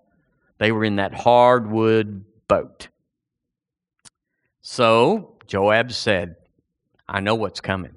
[0.59, 2.89] They were in that hardwood boat.
[4.63, 6.37] So Joab said,
[7.09, 7.97] I know what's coming.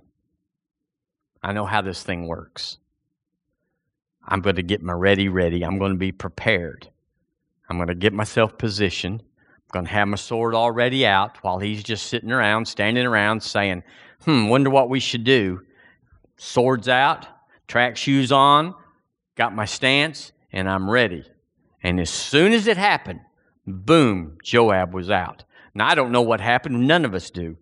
[1.42, 2.78] I know how this thing works.
[4.28, 5.64] I'm going to get my ready ready.
[5.64, 6.90] I'm going to be prepared.
[7.70, 9.22] I'm going to get myself positioned.
[9.22, 13.42] I'm going to have my sword already out while he's just sitting around, standing around,
[13.42, 13.84] saying,
[14.26, 15.62] Hmm, wonder what we should do.
[16.38, 17.28] Swords out,
[17.68, 18.76] track shoes on,
[19.36, 21.24] got my stance, and I'm ready.
[21.82, 23.22] And as soon as it happened,
[23.66, 25.44] boom, Joab was out.
[25.74, 26.88] Now, I don't know what happened.
[26.88, 27.58] None of us do.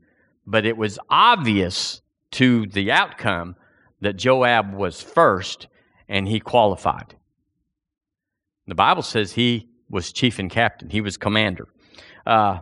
[0.46, 3.56] But it was obvious to the outcome
[4.02, 5.68] that Joab was first
[6.08, 7.16] and he qualified.
[8.68, 11.68] The Bible says he was chief and captain, he was commander.
[12.26, 12.60] Uh,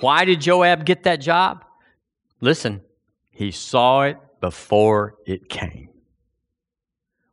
[0.00, 1.64] why did Joab get that job?
[2.40, 2.82] Listen,
[3.30, 5.88] he saw it before it came.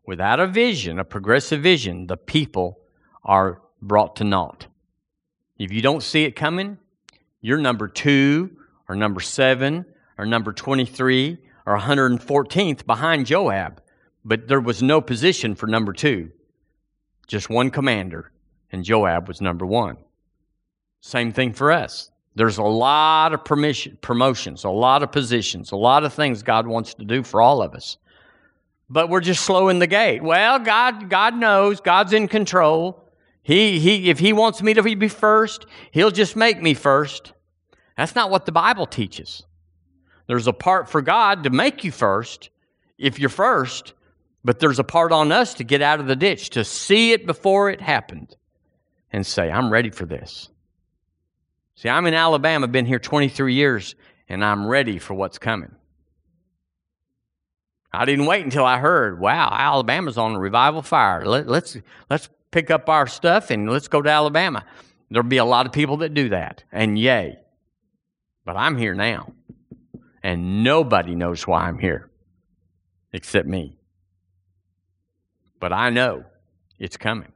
[0.06, 2.80] Without a vision, a progressive vision, the people
[3.24, 4.68] are brought to naught.
[5.58, 6.78] If you don't see it coming,
[7.42, 9.86] you're number two or number seven
[10.18, 13.82] or number 23 or 114th behind Joab.
[14.24, 16.32] But there was no position for number two,
[17.28, 18.32] just one commander,
[18.72, 19.98] and Joab was number one.
[21.02, 22.10] Same thing for us.
[22.36, 26.68] There's a lot of permission, promotions, a lot of positions, a lot of things God
[26.68, 27.98] wants to do for all of us.
[28.90, 30.22] But we're just slow in the gate.
[30.22, 31.80] Well, God, God knows.
[31.80, 33.02] God's in control.
[33.42, 37.34] He, he, if he wants me to be first, he'll just make me first.
[37.98, 39.44] That's not what the Bible teaches.
[40.28, 42.50] There's a part for God to make you first
[42.98, 43.94] if you're first,
[44.44, 47.26] but there's a part on us to get out of the ditch, to see it
[47.26, 48.36] before it happened
[49.12, 50.50] and say, I'm ready for this.
[51.76, 53.96] See, I'm in Alabama, been here 23 years,
[54.30, 55.76] and I'm ready for what's coming.
[57.92, 61.26] I didn't wait until I heard, wow, Alabama's on a revival fire.
[61.26, 61.78] Let, let's,
[62.10, 64.66] let's pick up our stuff and let's go to Alabama.
[65.12, 67.38] There'll be a lot of people that do that, and yay.
[68.46, 69.34] But I'm here now,
[70.24, 72.10] and nobody knows why I'm here
[73.14, 73.78] except me.
[75.60, 76.26] But I know
[76.80, 77.32] it's coming.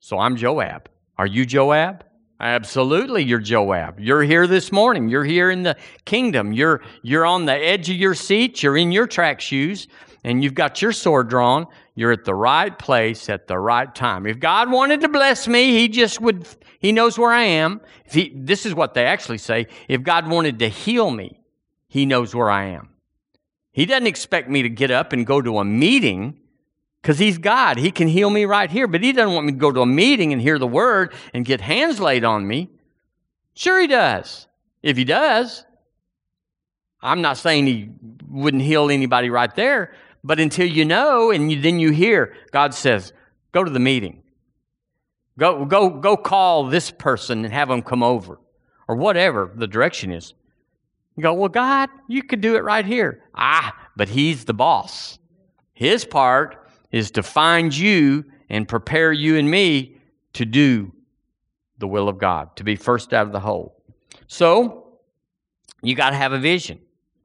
[0.00, 0.88] So I'm Joab.
[1.18, 2.05] Are you Joab?
[2.38, 3.98] Absolutely, you're Joab.
[3.98, 5.08] You're here this morning.
[5.08, 6.52] You're here in the kingdom.
[6.52, 8.62] You're, you're on the edge of your seat.
[8.62, 9.88] You're in your track shoes,
[10.22, 11.66] and you've got your sword drawn.
[11.94, 14.26] You're at the right place at the right time.
[14.26, 16.46] If God wanted to bless me, He just would,
[16.78, 17.80] He knows where I am.
[18.04, 19.68] If he, this is what they actually say.
[19.88, 21.40] If God wanted to heal me,
[21.88, 22.90] He knows where I am.
[23.72, 26.38] He doesn't expect me to get up and go to a meeting
[27.06, 27.78] because He's God.
[27.78, 29.86] He can heal me right here, but He doesn't want me to go to a
[29.86, 32.68] meeting and hear the word and get hands laid on me.
[33.54, 34.48] Sure, He does.
[34.82, 35.64] If He does,
[37.00, 37.90] I'm not saying He
[38.28, 42.74] wouldn't heal anybody right there, but until you know and you, then you hear, God
[42.74, 43.12] says,
[43.52, 44.24] go to the meeting.
[45.38, 48.40] Go, go, go call this person and have them come over,
[48.88, 50.34] or whatever the direction is.
[51.14, 53.22] You go, well, God, you could do it right here.
[53.32, 55.20] Ah, but He's the boss.
[55.72, 59.96] His part is to find you and prepare you and me
[60.34, 60.92] to do
[61.78, 63.82] the will of God, to be first out of the hole.
[64.28, 64.86] So,
[65.82, 66.80] you got to have a vision.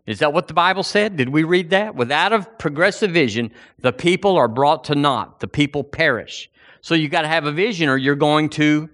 [0.05, 1.15] Is that what the Bible said?
[1.15, 1.95] Did we read that?
[1.95, 5.39] Without a progressive vision, the people are brought to naught.
[5.39, 6.49] The people perish.
[6.81, 8.89] So you got to have a vision or you're going to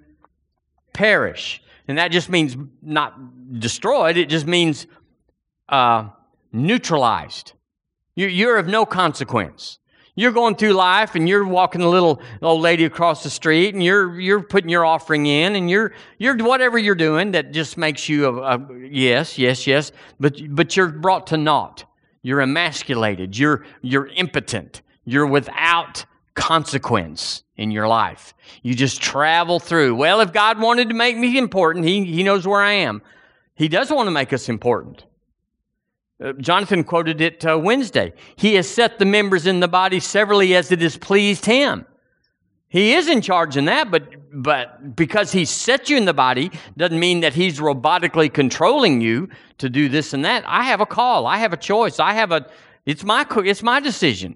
[0.93, 1.61] perish.
[1.87, 4.87] And that just means not destroyed, it just means
[5.69, 6.09] uh,
[6.51, 7.53] neutralized.
[8.15, 9.79] You're of no consequence.
[10.17, 13.83] You're going through life and you're walking a little old lady across the street and
[13.83, 18.09] you're, you're putting your offering in and you're, you're whatever you're doing that just makes
[18.09, 21.85] you a, a yes, yes, yes, but, but you're brought to naught.
[22.23, 23.37] You're emasculated.
[23.37, 24.81] You're, you're impotent.
[25.05, 26.03] You're without
[26.33, 28.33] consequence in your life.
[28.63, 29.93] You just travel through.
[29.95, 33.03] Well, if God wanted to make me important, He, he knows where I am.
[33.53, 35.05] He does want to make us important.
[36.23, 38.13] Uh, Jonathan quoted it uh, Wednesday.
[38.35, 41.85] He has set the members in the body severally as it has pleased him.
[42.69, 46.51] He is in charge in that, but, but because he set you in the body
[46.75, 50.43] doesn't mean that he's robotically controlling you to do this and that.
[50.45, 51.27] I have a call.
[51.27, 51.99] I have a choice.
[51.99, 52.49] I have a,
[52.85, 54.35] it's my, it's my decision.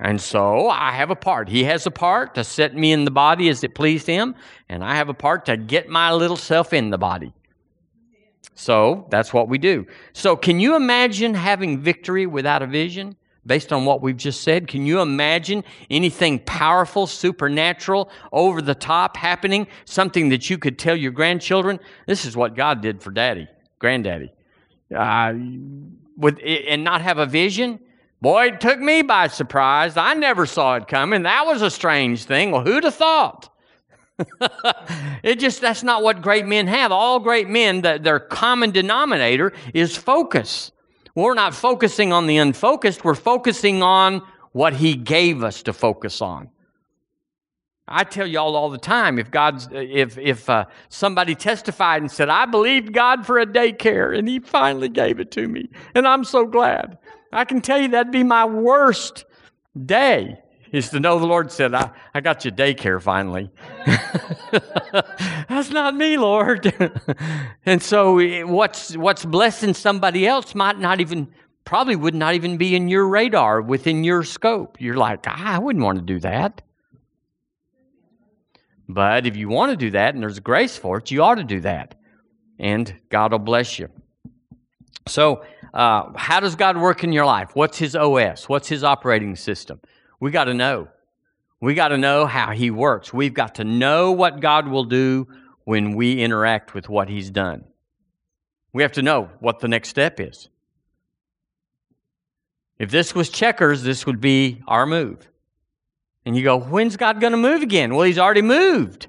[0.00, 1.48] And so I have a part.
[1.48, 4.34] He has a part to set me in the body as it pleased him,
[4.68, 7.34] and I have a part to get my little self in the body.
[8.54, 9.86] So that's what we do.
[10.12, 13.16] So, can you imagine having victory without a vision?
[13.46, 19.16] Based on what we've just said, can you imagine anything powerful, supernatural, over the top
[19.16, 19.66] happening?
[19.86, 21.80] Something that you could tell your grandchildren?
[22.06, 24.30] This is what God did for daddy, granddaddy.
[24.94, 25.32] Uh,
[26.18, 27.80] with, and not have a vision?
[28.20, 29.96] Boy, it took me by surprise.
[29.96, 31.22] I never saw it coming.
[31.22, 32.50] That was a strange thing.
[32.50, 33.48] Well, who'd have thought?
[35.22, 36.92] it just, that's not what great men have.
[36.92, 40.72] All great men, the, their common denominator is focus.
[41.14, 46.20] We're not focusing on the unfocused, we're focusing on what He gave us to focus
[46.20, 46.50] on.
[47.92, 52.28] I tell y'all all the time if God's if if uh, somebody testified and said
[52.28, 56.22] I believed God for a daycare and He finally gave it to me and I'm
[56.22, 56.98] so glad.
[57.32, 59.24] I can tell you that'd be my worst
[59.86, 60.38] day
[60.72, 63.50] is to know the Lord said, I, I got you daycare finally.
[65.48, 66.72] That's not me, Lord.
[67.66, 71.28] and so what's, what's blessing somebody else might not even,
[71.64, 74.80] probably would not even be in your radar, within your scope.
[74.80, 76.62] You're like, ah, I wouldn't want to do that.
[78.88, 81.44] But if you want to do that and there's grace for it, you ought to
[81.44, 81.94] do that.
[82.58, 83.88] And God will bless you.
[85.06, 87.50] So, uh, how does God work in your life?
[87.54, 88.48] What's His OS?
[88.48, 89.80] What's His operating system?
[90.20, 90.88] We got to know.
[91.60, 93.12] We got to know how He works.
[93.12, 95.26] We've got to know what God will do
[95.64, 97.64] when we interact with what He's done.
[98.72, 100.48] We have to know what the next step is.
[102.78, 105.28] If this was checkers, this would be our move.
[106.24, 107.94] And you go, when's God going to move again?
[107.94, 109.08] Well, He's already moved.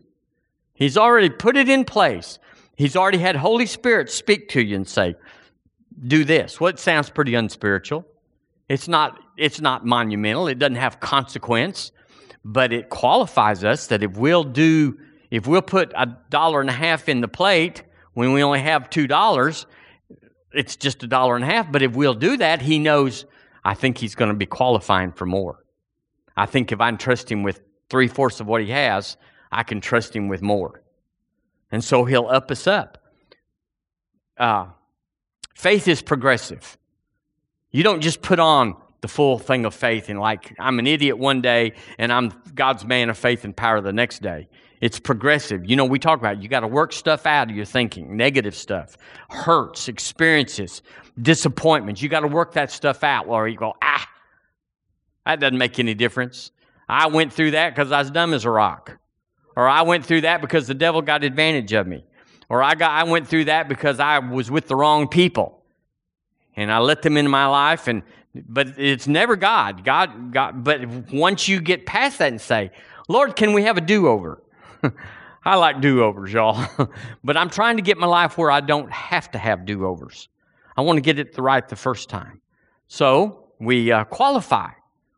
[0.74, 2.40] He's already put it in place.
[2.76, 5.16] He's already had Holy Spirit speak to you and say,
[6.08, 6.60] do this.
[6.60, 8.06] Well, it sounds pretty unspiritual.
[8.68, 10.48] It's not, it's not monumental.
[10.48, 11.92] It doesn't have consequence,
[12.46, 15.00] but it qualifies us that if we'll do,
[15.32, 17.82] if we'll put a dollar and a half in the plate
[18.14, 19.66] when we only have two dollars,
[20.54, 21.72] it's just a dollar and a half.
[21.72, 23.26] But if we'll do that, he knows,
[23.64, 25.66] I think he's going to be qualifying for more.
[26.38, 29.18] I think if I trust him with three fourths of what he has,
[29.52, 30.84] I can trust him with more.
[31.72, 33.00] And so he'll up us up.
[34.38, 34.68] Uh,
[35.56, 36.78] faith is progressive.
[37.72, 41.18] You don't just put on the full thing of faith and like I'm an idiot
[41.18, 44.48] one day and I'm God's man of faith and power the next day.
[44.80, 45.70] It's progressive.
[45.70, 46.44] You know, we talk about it.
[46.44, 48.98] you got to work stuff out of your thinking, negative stuff,
[49.30, 50.82] hurts, experiences,
[51.22, 52.02] disappointments.
[52.02, 54.08] You got to work that stuff out, or you go, ah,
[55.26, 56.52] that doesn't make any difference.
[56.90, 58.98] I went through that because I was dumb as a rock.
[59.56, 62.04] Or I went through that because the devil got advantage of me.
[62.50, 65.64] Or I got I went through that because I was with the wrong people
[66.56, 68.04] and I let them into my life and
[68.34, 69.84] but it's never God.
[69.84, 72.72] God God but once you get past that and say,
[73.08, 74.42] "Lord, can we have a do-over?"
[75.44, 76.68] I like do-overs, y'all.
[77.24, 80.30] but I'm trying to get my life where I don't have to have do-overs.
[80.78, 82.42] I want to get it right the first time.
[82.88, 84.70] So we uh, qualify.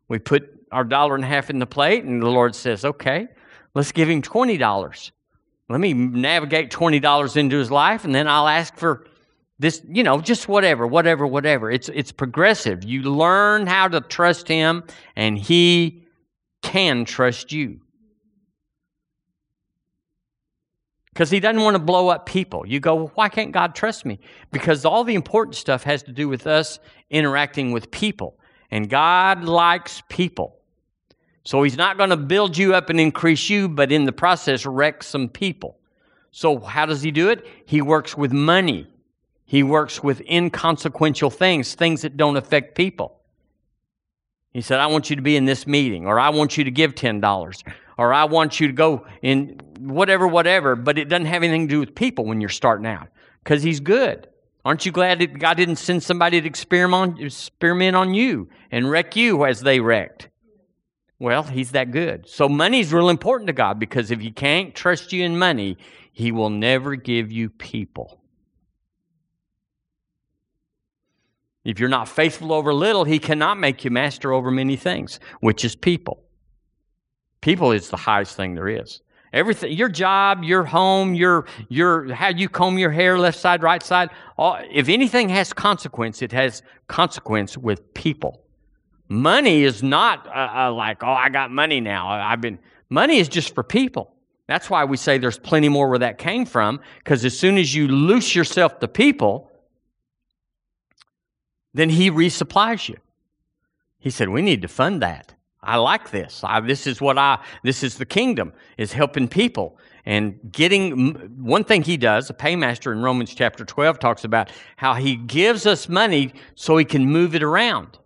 [0.08, 3.28] We put our dollar and a half in the plate, and the Lord says, okay,
[3.74, 5.10] let's give him $20.
[5.68, 9.06] Let me navigate $20 into his life, and then I'll ask for
[9.58, 11.70] this, you know, just whatever, whatever, whatever.
[11.70, 12.84] It's, it's progressive.
[12.84, 14.84] You learn how to trust him,
[15.14, 16.04] and he
[16.62, 17.80] can trust you.
[21.12, 22.66] Because he doesn't want to blow up people.
[22.66, 24.18] You go, well, why can't God trust me?
[24.50, 28.36] Because all the important stuff has to do with us interacting with people.
[28.72, 30.56] And God likes people.
[31.44, 34.66] So he's not going to build you up and increase you, but in the process,
[34.66, 35.78] wreck some people.
[36.32, 37.46] So, how does he do it?
[37.64, 38.88] He works with money,
[39.54, 43.20] he works with inconsequential things, things that don't affect people.
[44.52, 46.72] He said, I want you to be in this meeting, or I want you to
[46.72, 47.62] give $10,
[47.96, 51.72] or I want you to go in whatever, whatever, but it doesn't have anything to
[51.72, 53.06] do with people when you're starting out
[53.44, 54.26] because he's good.
[54.64, 59.14] Aren't you glad that God didn't send somebody to experiment, experiment on you and wreck
[59.14, 60.30] you as they wrecked?
[61.20, 62.28] Well, he's that good.
[62.28, 65.78] So money's real important to God because if he can't trust you in money,
[66.10, 68.18] he will never give you people.
[71.64, 75.64] If you're not faithful over little, he cannot make you master over many things, which
[75.64, 76.22] is people.
[77.40, 79.00] People is the highest thing there is.
[79.32, 83.82] Everything, your job, your home, your your how you comb your hair, left side, right
[83.82, 84.10] side.
[84.38, 88.44] All, if anything has consequence, it has consequence with people.
[89.08, 92.08] Money is not uh, uh, like, oh, I got money now.
[92.08, 92.60] I've been
[92.90, 94.14] money is just for people.
[94.46, 96.80] That's why we say there's plenty more where that came from.
[96.98, 99.50] Because as soon as you loose yourself to people,
[101.74, 102.96] then he resupplies you.
[103.98, 105.34] He said, We need to fund that.
[105.62, 106.42] I like this.
[106.44, 111.64] I, this is what I, this is the kingdom, is helping people and getting, one
[111.64, 115.88] thing he does, a paymaster in Romans chapter 12 talks about how he gives us
[115.88, 117.98] money so he can move it around.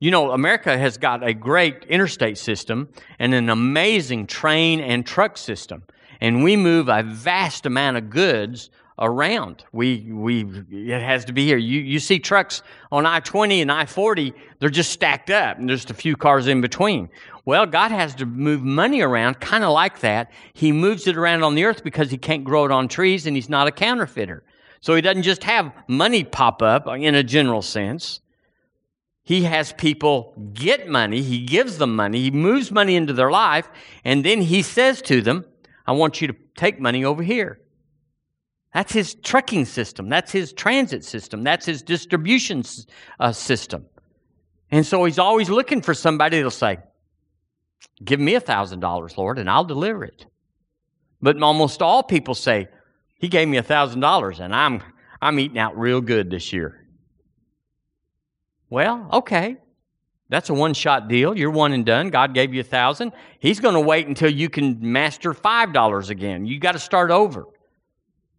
[0.00, 2.88] You know, America has got a great interstate system
[3.20, 5.84] and an amazing train and truck system.
[6.20, 9.64] And we move a vast amount of goods around.
[9.72, 11.56] We, we, it has to be here.
[11.56, 15.68] You, you see trucks on I 20 and I 40, they're just stacked up and
[15.68, 17.08] there's just a few cars in between.
[17.44, 20.30] Well, God has to move money around kind of like that.
[20.52, 23.34] He moves it around on the earth because He can't grow it on trees and
[23.34, 24.44] He's not a counterfeiter.
[24.80, 28.20] So He doesn't just have money pop up in a general sense.
[29.24, 33.68] He has people get money, He gives them money, He moves money into their life,
[34.04, 35.44] and then He says to them,
[35.86, 37.61] I want you to take money over here.
[38.74, 40.08] That's his trucking system.
[40.08, 41.44] That's his transit system.
[41.44, 42.62] That's his distribution
[43.20, 43.86] uh, system.
[44.70, 46.78] And so he's always looking for somebody that'll say,
[48.02, 50.24] Give me a $1,000, Lord, and I'll deliver it.
[51.20, 52.68] But almost all people say,
[53.18, 54.82] He gave me a $1,000 and I'm,
[55.20, 56.86] I'm eating out real good this year.
[58.70, 59.58] Well, okay.
[60.30, 61.36] That's a one shot deal.
[61.36, 62.08] You're one and done.
[62.08, 63.12] God gave you a thousand.
[63.38, 66.46] He's going to wait until you can master five dollars again.
[66.46, 67.44] You got to start over.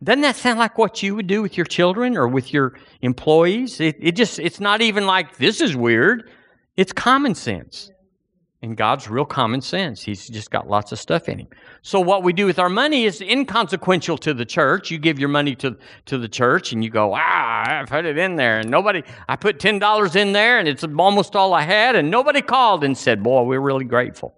[0.04, 3.80] Doesn't that sound like what you would do with your children or with your employees?
[3.80, 6.30] It, it just, it's not even like this is weird.
[6.76, 7.90] It's common sense.
[8.62, 10.02] And God's real common sense.
[10.02, 11.48] He's just got lots of stuff in him.
[11.82, 14.90] So what we do with our money is inconsequential to the church.
[14.90, 18.18] You give your money to, to the church and you go, ah, I put it
[18.18, 18.60] in there.
[18.60, 21.98] And nobody, I put $10 in there and it's almost all I had.
[21.98, 24.34] And nobody called and said, boy, we're really grateful.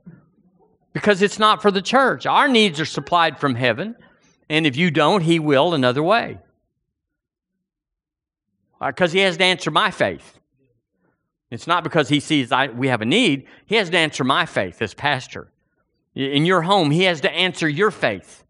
[0.91, 2.25] Because it's not for the church.
[2.25, 3.95] Our needs are supplied from heaven.
[4.49, 6.39] And if you don't, He will another way.
[8.79, 10.39] Because uh, He has to answer my faith.
[11.51, 14.45] It's not because He sees I, we have a need, He has to answer my
[14.45, 15.51] faith as pastor.
[16.13, 18.43] In your home, He has to answer your faith.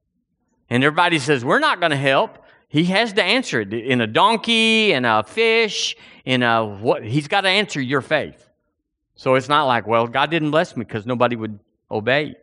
[0.70, 2.40] And everybody says, We're not going to help.
[2.68, 7.06] He has to answer it in a donkey, in a fish, in a what?
[7.06, 8.50] He's got to answer your faith.
[9.16, 12.36] So it's not like, well, God didn't bless me because nobody would obey.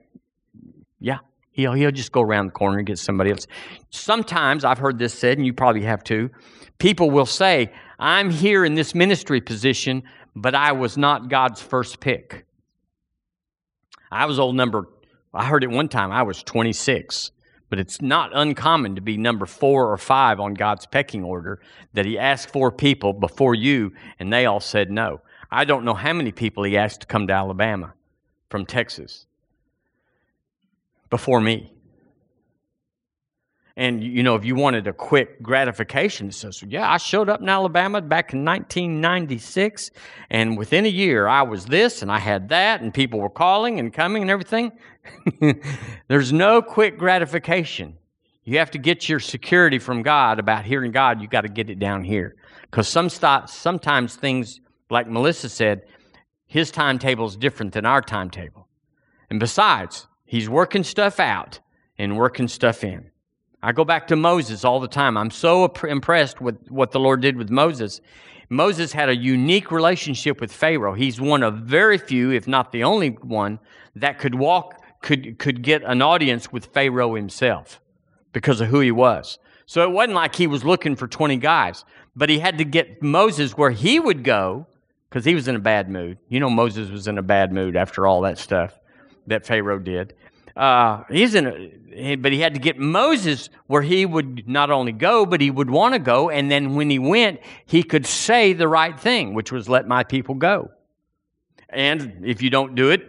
[1.00, 1.18] Yeah.
[1.52, 3.46] He'll, he'll just go around the corner and get somebody else.
[3.90, 6.30] Sometimes, I've heard this said, and you probably have too,
[6.78, 10.02] people will say, I'm here in this ministry position,
[10.34, 12.46] but I was not God's first pick.
[14.10, 14.88] I was old number,
[15.32, 17.30] I heard it one time, I was 26.
[17.68, 21.58] But it's not uncommon to be number four or five on God's pecking order
[21.94, 25.22] that He asked four people before you, and they all said no.
[25.50, 27.94] I don't know how many people He asked to come to Alabama
[28.50, 29.26] from Texas
[31.12, 31.70] before me.
[33.76, 37.50] And, you know, if you wanted a quick gratification, says, yeah, I showed up in
[37.50, 39.90] Alabama back in 1996,
[40.30, 43.78] and within a year I was this and I had that, and people were calling
[43.78, 44.72] and coming and everything.
[46.08, 47.98] There's no quick gratification.
[48.44, 51.20] You have to get your security from God about hearing God.
[51.20, 52.36] You got to get it down here.
[52.62, 55.82] Because some sometimes things like Melissa said,
[56.46, 58.66] his timetable is different than our timetable.
[59.28, 61.60] And besides, he's working stuff out
[61.98, 63.10] and working stuff in.
[63.62, 65.18] I go back to Moses all the time.
[65.18, 68.00] I'm so impressed with what the Lord did with Moses.
[68.48, 70.94] Moses had a unique relationship with Pharaoh.
[70.94, 73.58] He's one of very few, if not the only one,
[73.94, 77.82] that could walk, could, could get an audience with Pharaoh himself
[78.32, 79.38] because of who he was.
[79.66, 81.84] So it wasn't like he was looking for 20 guys,
[82.16, 84.66] but he had to get Moses where he would go
[85.10, 86.16] because he was in a bad mood.
[86.30, 88.78] You know, Moses was in a bad mood after all that stuff
[89.26, 90.14] that Pharaoh did.
[90.56, 91.46] Uh, he's in,
[91.94, 95.50] a, but he had to get Moses where he would not only go, but he
[95.50, 96.28] would want to go.
[96.28, 100.04] And then when he went, he could say the right thing, which was, "Let my
[100.04, 100.70] people go."
[101.70, 103.02] And if you don't do it,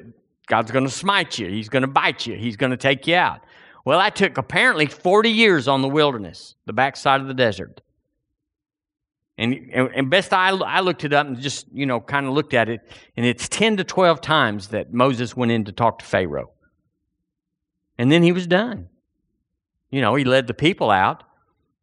[0.47, 1.49] God's going to smite you.
[1.49, 2.35] He's going to bite you.
[2.35, 3.41] He's going to take you out.
[3.85, 7.81] Well, that took apparently 40 years on the wilderness, the backside of the desert.
[9.37, 12.53] And, and best I, I looked it up and just, you know, kind of looked
[12.53, 12.81] at it,
[13.17, 16.51] and it's 10 to 12 times that Moses went in to talk to Pharaoh.
[17.97, 18.89] And then he was done.
[19.89, 21.23] You know, he led the people out,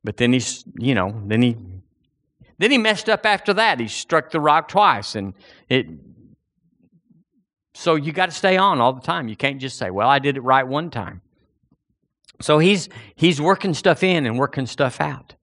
[0.04, 1.56] but then he's, you know, then he
[2.58, 3.80] then he messed up after that.
[3.80, 5.32] He struck the rock twice and
[5.70, 5.86] it
[7.72, 9.28] so you got to stay on all the time.
[9.28, 11.22] You can't just say, "Well, I did it right one time."
[12.40, 15.36] So he's he's working stuff in and working stuff out.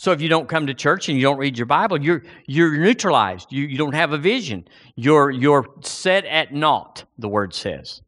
[0.00, 2.74] So if you don't come to church and you don't read your Bible, you're you're
[2.78, 3.52] neutralized.
[3.52, 4.66] You you don't have a vision.
[4.96, 8.00] You're you're set at naught, the word says.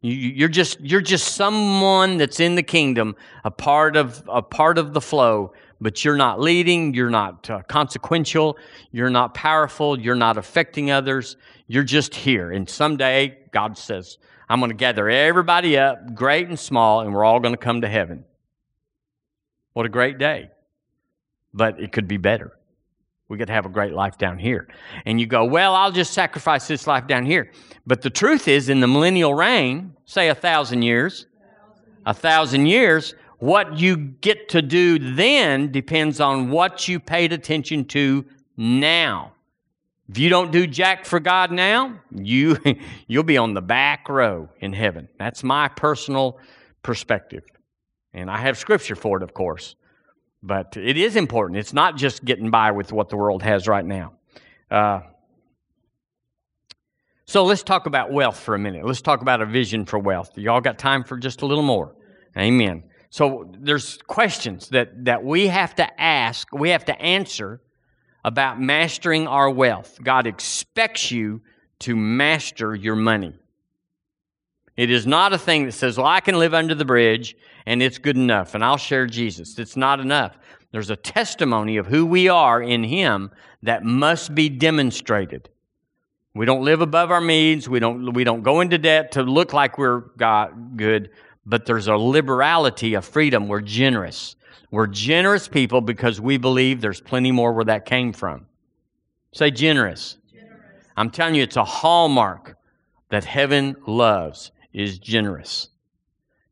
[0.00, 4.78] You, are just you're just someone that's in the kingdom, a part of a part
[4.78, 6.94] of the flow, but you're not leading.
[6.94, 8.56] You're not uh, consequential.
[8.92, 9.98] You're not powerful.
[9.98, 11.36] You're not affecting others.
[11.66, 12.52] You're just here.
[12.52, 17.24] And someday God says, "I'm going to gather everybody up, great and small, and we're
[17.24, 18.24] all going to come to heaven."
[19.74, 20.50] What a great day!
[21.52, 22.56] But it could be better.
[23.28, 24.68] We could have a great life down here.
[25.06, 27.50] And you go, well, I'll just sacrifice this life down here.
[27.86, 31.26] But the truth is, in the millennial reign, say a thousand years,
[32.06, 37.84] a thousand years, what you get to do then depends on what you paid attention
[37.86, 38.24] to
[38.56, 39.32] now.
[40.08, 42.58] If you don't do jack for God now, you
[43.06, 45.08] you'll be on the back row in heaven.
[45.18, 46.38] That's my personal
[46.82, 47.44] perspective.
[48.14, 49.74] And I have scripture for it, of course.
[50.42, 51.58] But it is important.
[51.58, 54.12] It's not just getting by with what the world has right now.
[54.70, 55.00] Uh,
[57.26, 58.86] so let's talk about wealth for a minute.
[58.86, 60.36] Let's talk about a vision for wealth.
[60.36, 61.96] Y'all got time for just a little more?
[62.36, 62.84] Amen.
[63.10, 67.60] So there's questions that, that we have to ask, we have to answer
[68.24, 69.98] about mastering our wealth.
[70.02, 71.42] God expects you
[71.80, 73.34] to master your money.
[74.76, 77.36] It is not a thing that says, well, I can live under the bridge
[77.66, 79.58] and it's good enough and I'll share Jesus.
[79.58, 80.36] It's not enough.
[80.72, 83.30] There's a testimony of who we are in Him
[83.62, 85.48] that must be demonstrated.
[86.34, 87.68] We don't live above our means.
[87.68, 91.10] We don't, we don't go into debt to look like we're God, good,
[91.46, 93.46] but there's a liberality, a freedom.
[93.46, 94.34] We're generous.
[94.72, 98.46] We're generous people because we believe there's plenty more where that came from.
[99.30, 100.16] Say generous.
[100.32, 100.86] generous.
[100.96, 102.56] I'm telling you, it's a hallmark
[103.10, 105.68] that heaven loves is generous.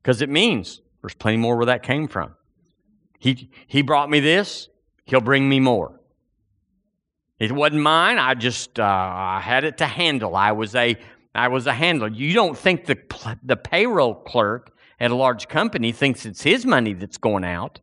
[0.01, 2.35] Because it means there's plenty more where that came from.
[3.19, 4.69] He, he brought me this,
[5.05, 6.01] he'll bring me more.
[7.39, 8.19] It wasn't mine.
[8.19, 10.37] I just uh, I had it to handle.
[10.37, 10.97] I was a
[11.35, 12.07] I was a handler.
[12.07, 12.97] You don't think the
[13.43, 17.81] the payroll clerk at a large company thinks it's his money that's going out.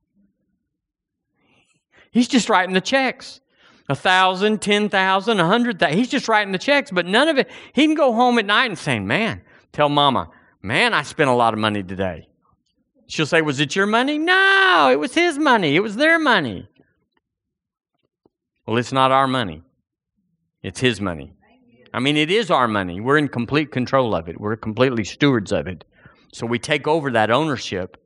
[2.12, 3.42] He's just writing the checks.
[3.90, 5.98] A thousand, ten thousand, a hundred thousand.
[5.98, 7.50] He's just writing the checks, but none of it.
[7.74, 9.42] He can go home at night and say, Man,
[9.72, 10.30] Tell mama,
[10.62, 12.29] man, I spent a lot of money today.
[13.10, 14.20] She'll say, Was it your money?
[14.20, 15.76] No, it was his money.
[15.76, 16.70] It was their money.
[18.68, 19.64] Well, it's not our money,
[20.62, 21.34] it's his money.
[21.91, 23.01] I mean, it is our money.
[23.01, 25.84] We're in complete control of it, we're completely stewards of it.
[26.32, 27.97] So we take over that ownership,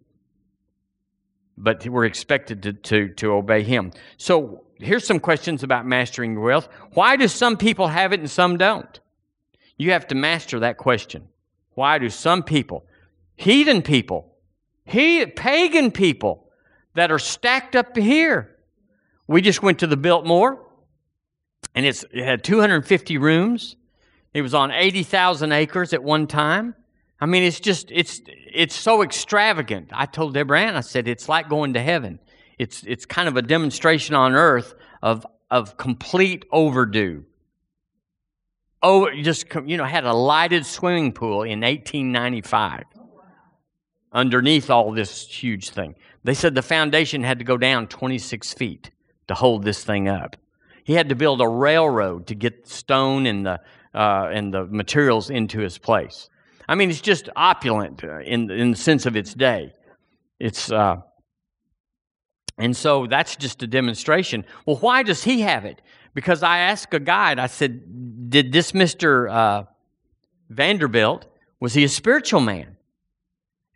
[1.57, 3.91] but we're expected to, to, to obey him.
[4.15, 6.69] So here's some questions about mastering wealth.
[6.93, 9.01] Why do some people have it and some don't?
[9.77, 11.27] You have to master that question.
[11.73, 12.85] Why do some people,
[13.35, 14.32] heathen people,
[14.85, 16.49] he, pagan people
[16.93, 18.57] that are stacked up here?
[19.27, 20.65] We just went to the Biltmore,
[21.73, 23.75] and it's it had 250 rooms.
[24.33, 26.75] It was on 80,000 acres at one time.
[27.19, 29.89] I mean, it's just it's it's so extravagant.
[29.93, 32.19] I told Deborah Ann, I said it's like going to heaven.
[32.59, 37.25] It's it's kind of a demonstration on earth of of complete overdue
[38.83, 42.83] oh, just you know, had a lighted swimming pool in 1895
[44.13, 45.95] underneath all this huge thing.
[46.23, 48.91] They said the foundation had to go down 26 feet
[49.27, 50.35] to hold this thing up.
[50.83, 53.59] He had to build a railroad to get stone and the,
[53.93, 56.29] uh, and the materials into his place.
[56.67, 59.73] I mean, it's just opulent uh, in, in the sense of its day.
[60.39, 60.97] It's, uh,
[62.57, 64.45] and so that's just a demonstration.
[64.65, 65.81] Well, why does he have it?
[66.13, 69.31] Because I asked a guide, I said, Did this Mr.
[69.31, 69.63] Uh,
[70.49, 71.25] Vanderbilt,
[71.59, 72.72] was he a spiritual man?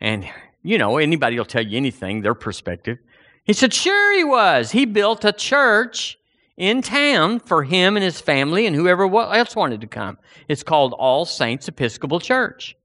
[0.00, 0.28] And,
[0.62, 2.98] you know, anybody will tell you anything, their perspective.
[3.44, 4.72] He said, Sure, he was.
[4.72, 6.18] He built a church
[6.56, 10.18] in town for him and his family and whoever else wanted to come.
[10.48, 12.76] It's called All Saints Episcopal Church.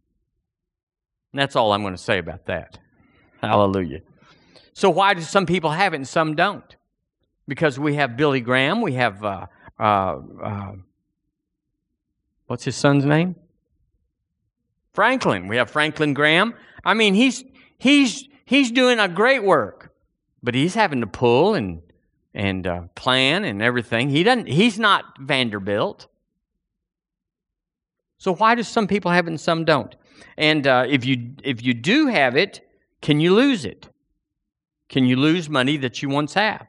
[1.33, 2.77] And that's all I'm going to say about that.
[3.41, 4.01] Hallelujah.
[4.73, 6.75] So, why do some people have it and some don't?
[7.47, 9.47] Because we have Billy Graham, we have, uh,
[9.79, 10.71] uh, uh,
[12.47, 13.35] what's his son's name?
[14.93, 15.47] Franklin.
[15.47, 16.53] We have Franklin Graham.
[16.83, 17.43] I mean, he's,
[17.77, 19.93] he's, he's doing a great work,
[20.41, 21.81] but he's having to pull and,
[22.33, 24.09] and uh, plan and everything.
[24.09, 26.07] He doesn't, he's not Vanderbilt.
[28.17, 29.95] So, why do some people have it and some don't?
[30.37, 32.61] And uh, if, you, if you do have it,
[33.01, 33.89] can you lose it?
[34.87, 36.67] Can you lose money that you once have?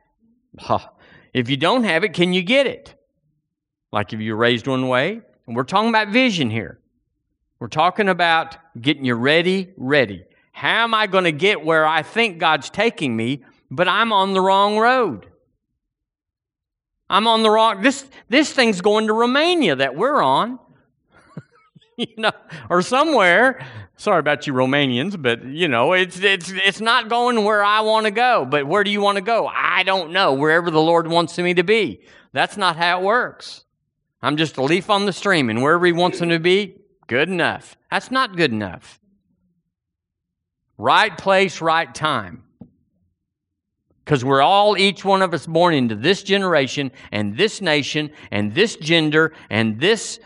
[1.33, 2.95] If you don't have it, can you get it?
[3.93, 6.81] Like if you're raised one way, and we're talking about vision here.
[7.65, 10.27] We're talking about getting you ready, ready.
[10.53, 14.35] How am I going to get where I think God's taking me, but I'm on
[14.35, 15.27] the wrong road?
[17.09, 20.59] I'm on the wrong this this thing's going to Romania that we're on.
[21.97, 22.33] you know,
[22.69, 23.65] or somewhere.
[23.97, 28.05] Sorry about you Romanians, but you know, it's it's it's not going where I want
[28.05, 28.45] to go.
[28.45, 29.47] But where do you want to go?
[29.47, 30.35] I don't know.
[30.35, 32.03] Wherever the Lord wants me to be.
[32.35, 33.65] That's not how it works.
[34.21, 36.77] I'm just a leaf on the stream, and wherever He wants me to be,
[37.07, 37.77] good enough.
[37.91, 39.01] That's not good enough.
[40.77, 42.45] Right place, right time.
[44.05, 48.55] Because we're all, each one of us, born into this generation and this nation and
[48.55, 50.21] this gender and this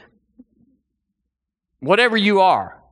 [1.81, 2.83] whatever you are.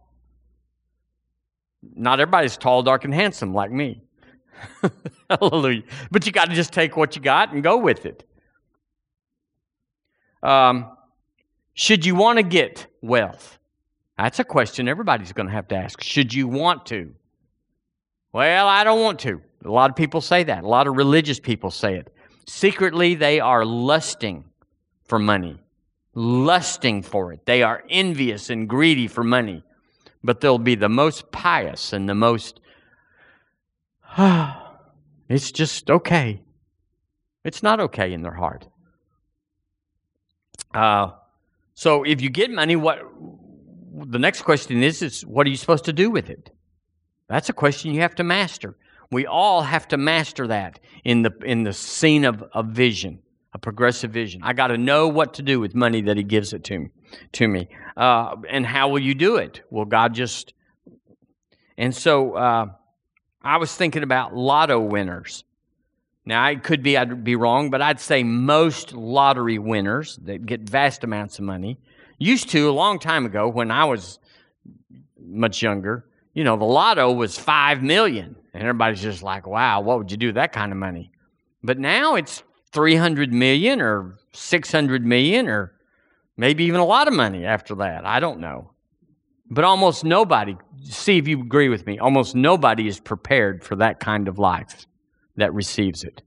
[1.95, 4.03] Not everybody's tall, dark, and handsome like me.
[5.31, 5.83] Hallelujah.
[6.11, 8.25] But you got to just take what you got and go with it.
[10.43, 10.97] Um,
[11.75, 13.59] should you want to get wealth?
[14.19, 16.03] That's a question everybody's going to have to ask.
[16.03, 17.13] Should you want to?
[18.33, 19.41] Well, I don't want to.
[19.65, 20.65] A lot of people say that.
[20.65, 22.13] A lot of religious people say it.
[22.47, 24.45] Secretly, they are lusting
[25.05, 25.59] for money
[26.17, 27.45] lusting for it.
[27.45, 29.63] They are envious and greedy for money,
[30.25, 32.59] but they'll be the most pious and the most,
[34.19, 36.43] it's just okay.
[37.45, 38.67] It's not okay in their heart.
[40.75, 41.11] Uh,
[41.75, 42.99] so if you get money, what
[44.05, 46.51] the next question is, is what are you supposed to do with it?
[47.29, 48.77] That's a question you have to master.
[49.11, 53.21] We all have to master that in the in the scene of, of vision
[53.57, 54.43] a progressive vision.
[54.45, 56.91] I got to know what to do with money that He gives it to me.
[57.33, 59.63] To me, uh, and how will you do it?
[59.71, 60.53] Will God just?
[61.79, 62.67] And so uh,
[63.41, 65.45] I was thinking about lotto winners.
[66.27, 70.61] Now I could be I'd be wrong, but I'd say most lottery winners that get
[70.61, 71.79] vast amounts of money
[72.19, 74.19] used to a long time ago when I was
[75.21, 76.07] much younger.
[76.35, 80.17] You know, the lotto was five million, and everybody's just like, "Wow, what would you
[80.17, 81.11] do with that kind of money?"
[81.63, 82.43] But now it's
[82.73, 85.73] 300 million or 600 million or
[86.37, 88.05] maybe even a lot of money after that.
[88.05, 88.71] I don't know.
[89.49, 94.01] But almost nobody, see if you agree with me, almost nobody is prepared for that
[94.01, 94.87] kind of life
[95.37, 96.23] that receives it.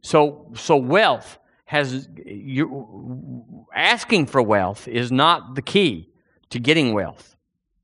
[0.00, 1.38] So, so wealth
[1.68, 6.08] has, you, asking for wealth is not the key
[6.48, 7.36] to getting wealth.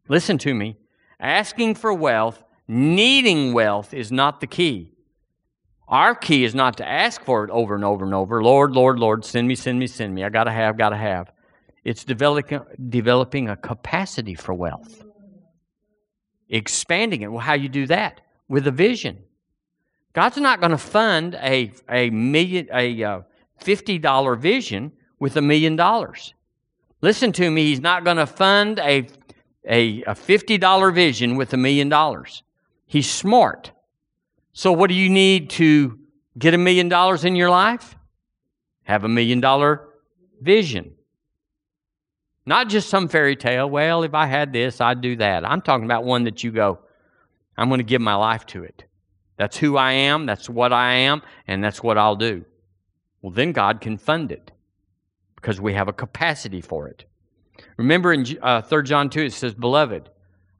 [0.09, 0.79] Listen to me.
[1.21, 4.95] Asking for wealth, needing wealth is not the key.
[5.87, 8.43] Our key is not to ask for it over and over and over.
[8.43, 10.25] Lord, Lord, Lord, send me, send me, send me.
[10.25, 11.31] I got to have, got to have.
[11.85, 15.05] It's developing, developing a capacity for wealth,
[16.49, 17.31] expanding it.
[17.31, 18.23] Well, how you do that?
[18.49, 19.25] With a vision.
[20.15, 23.21] God's not going to fund a, a million, a uh,
[23.61, 26.35] $50 vision with a million dollars.
[27.01, 29.07] Listen to me, He's not going to fund a,
[29.69, 32.43] a, a $50 vision with a million dollars.
[32.87, 33.73] He's smart.
[34.53, 35.99] So, what do you need to
[36.39, 37.97] get a million dollars in your life?
[38.85, 39.89] Have a million dollar
[40.41, 40.95] vision.
[42.47, 43.69] Not just some fairy tale.
[43.69, 45.45] Well, if I had this, I'd do that.
[45.45, 46.79] I'm talking about one that you go,
[47.57, 48.85] I'm going to give my life to it.
[49.37, 52.45] That's who I am, that's what I am, and that's what I'll do.
[53.25, 54.53] Well, then God can fund it
[55.37, 57.07] because we have a capacity for it.
[57.79, 60.11] Remember in uh, 3 John 2, it says, Beloved,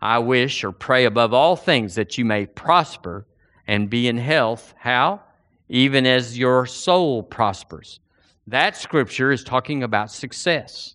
[0.01, 3.27] I wish or pray above all things that you may prosper
[3.67, 4.73] and be in health.
[4.79, 5.21] How?
[5.69, 8.01] Even as your soul prospers.
[8.47, 10.95] That scripture is talking about success.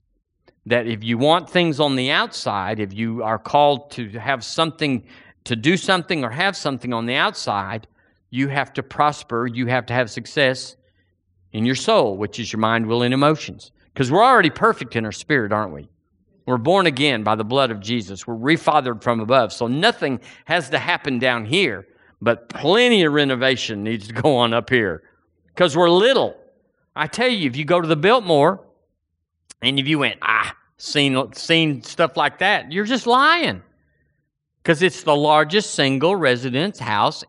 [0.66, 5.04] That if you want things on the outside, if you are called to have something,
[5.44, 7.86] to do something or have something on the outside,
[8.32, 10.76] you have to prosper, you have to have success
[11.54, 13.72] in your soul, which is your mind, will, and emotions.
[13.94, 15.90] Because we're already perfect in our spirit, aren't we?
[16.46, 18.26] We're born again by the blood of Jesus.
[18.26, 19.54] We're refathered from above.
[19.54, 21.88] So nothing has to happen down here,
[22.22, 25.04] but plenty of renovation needs to go on up here
[25.48, 26.36] because we're little.
[26.96, 28.66] I tell you, if you go to the Biltmore
[29.62, 33.62] and if you went, ah, seen, seen stuff like that, you're just lying
[34.64, 37.24] because it's the largest single residence house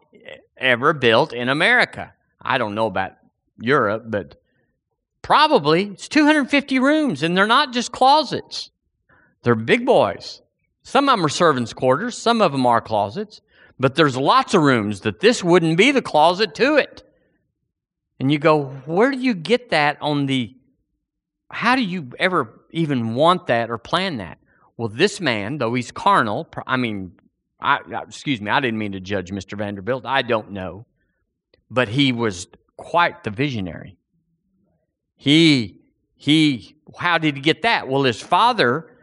[0.57, 2.13] ever built in America.
[2.41, 3.13] I don't know about
[3.61, 4.41] Europe, but
[5.23, 8.71] probably it's 250 rooms, and they're not just closets,
[9.43, 10.43] they're big boys.
[10.83, 13.41] Some of them are servants' quarters, some of them are closets,
[13.79, 17.03] but there's lots of rooms that this wouldn't be the closet to it.
[18.19, 20.55] And you go, where do you get that on the,
[21.51, 24.39] how do you ever even want that or plan that?
[24.77, 27.13] Well, this man, though he's carnal, I mean,
[27.61, 29.57] I, excuse me, I didn't mean to judge Mr.
[29.57, 30.07] Vanderbilt.
[30.07, 30.87] I don't know.
[31.71, 32.49] But he was
[32.81, 33.97] quite the visionary.
[35.17, 35.81] He,
[36.17, 37.87] he, how did he get that?
[37.87, 38.97] Well, his father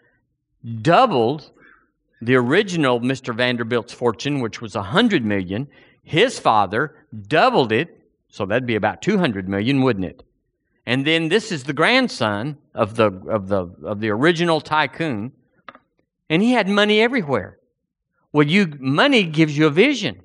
[0.81, 1.51] doubled
[2.21, 3.35] the original Mr.
[3.35, 5.67] Vanderbilt's fortune, which was a hundred million.
[6.03, 6.95] His father
[7.27, 10.23] doubled it, so that'd be about two hundred million, wouldn't it?
[10.87, 15.33] And then this is the grandson of the of the of the original tycoon,
[16.29, 17.59] and he had money everywhere.
[18.31, 20.23] Well, you money gives you a vision.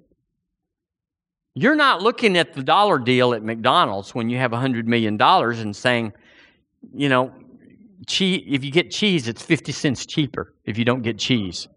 [1.55, 5.77] You're not looking at the dollar deal at McDonald's when you have $100 million and
[5.77, 6.13] saying,
[6.95, 7.33] you know,
[8.09, 11.69] if you get cheese, it's 50 cents cheaper if you don't get cheese.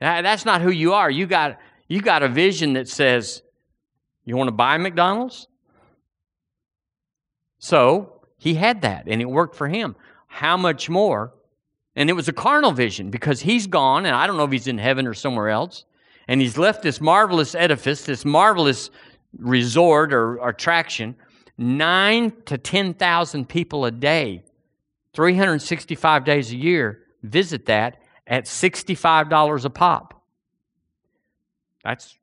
[0.00, 1.10] That's not who you are.
[1.10, 1.58] You got,
[1.88, 3.42] you got a vision that says,
[4.24, 5.46] you want to buy McDonald's?
[7.58, 9.94] So he had that and it worked for him.
[10.26, 11.32] How much more?
[11.94, 14.66] And it was a carnal vision because he's gone, and I don't know if he's
[14.66, 15.84] in heaven or somewhere else
[16.28, 18.90] and he's left this marvelous edifice, this marvelous
[19.38, 21.16] resort or, attraction,
[21.58, 24.42] nine to 10,000 people a day,
[25.14, 30.22] 365 days a year visit that at $65 a pop.
[31.84, 32.16] That's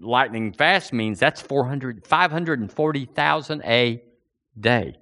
[0.00, 4.02] lightning fast means that's 400, 540,000 a
[4.58, 4.96] day.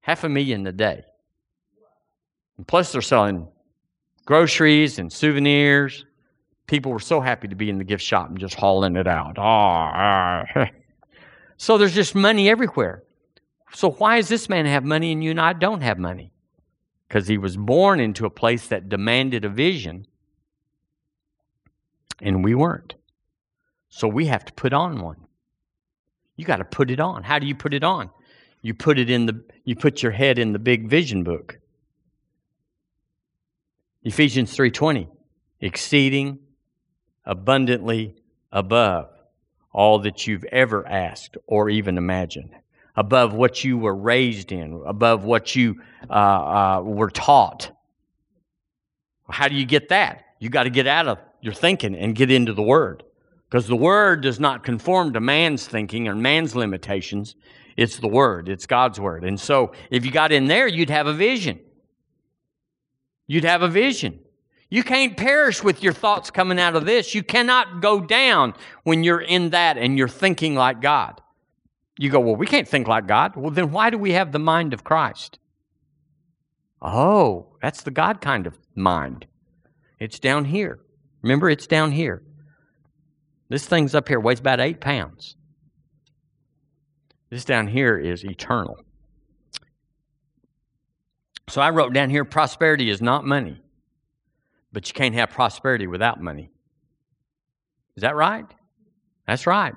[0.00, 1.02] Half a million a day.
[2.56, 3.48] And plus, they're selling
[4.24, 6.04] groceries and souvenirs
[6.66, 9.38] people were so happy to be in the gift shop and just hauling it out.
[9.38, 10.64] Oh,
[11.56, 13.02] so there's just money everywhere.
[13.72, 16.32] So why does this man have money and you and I don't have money?
[17.08, 20.06] Because he was born into a place that demanded a vision,
[22.20, 22.94] and we weren't.
[23.88, 25.16] So we have to put on one.
[26.36, 27.22] You got to put it on.
[27.22, 28.10] How do you put it on?
[28.62, 31.58] You put it in the you put your head in the big vision book.
[34.02, 35.08] Ephesians 3:20
[35.60, 36.38] exceeding
[37.26, 38.14] abundantly
[38.52, 39.10] above
[39.72, 42.54] all that you've ever asked or even imagined,
[42.96, 47.70] above what you were raised in, above what you uh, uh, were taught.
[49.28, 50.24] How do you get that?
[50.38, 53.02] You got to get out of your thinking and get into the Word.
[53.48, 57.36] Because the Word does not conform to man's thinking or man's limitations.
[57.76, 59.24] It's the Word, it's God's Word.
[59.24, 61.60] And so if you got in there, you'd have a vision.
[63.26, 64.20] You'd have a vision.
[64.68, 67.14] You can't perish with your thoughts coming out of this.
[67.14, 71.20] You cannot go down when you're in that and you're thinking like God.
[71.98, 73.36] You go, well, we can't think like God.
[73.36, 75.38] Well, then why do we have the mind of Christ?
[76.82, 79.26] Oh, that's the God kind of mind.
[79.98, 80.80] It's down here.
[81.22, 82.22] Remember, it's down here.
[83.48, 85.36] This thing's up here, weighs about eight pounds.
[87.30, 88.78] This down here is eternal.
[91.48, 93.62] So I wrote down here prosperity is not money.
[94.76, 96.50] But you can't have prosperity without money.
[97.96, 98.44] Is that right?
[99.26, 99.72] That's right.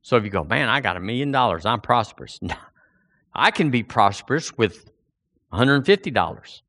[0.00, 2.40] So if you go, man, I got a million dollars, I'm prosperous.
[3.34, 4.90] I can be prosperous with
[5.52, 6.60] $150.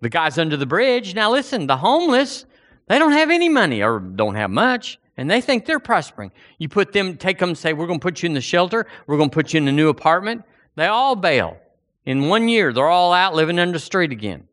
[0.00, 2.46] The guys under the bridge, now listen, the homeless,
[2.88, 6.32] they don't have any money or don't have much, and they think they're prospering.
[6.56, 9.18] You put them, take them, say, we're going to put you in the shelter, we're
[9.18, 10.44] going to put you in a new apartment.
[10.76, 11.58] They all bail.
[12.06, 14.46] In one year, they're all out living in the street again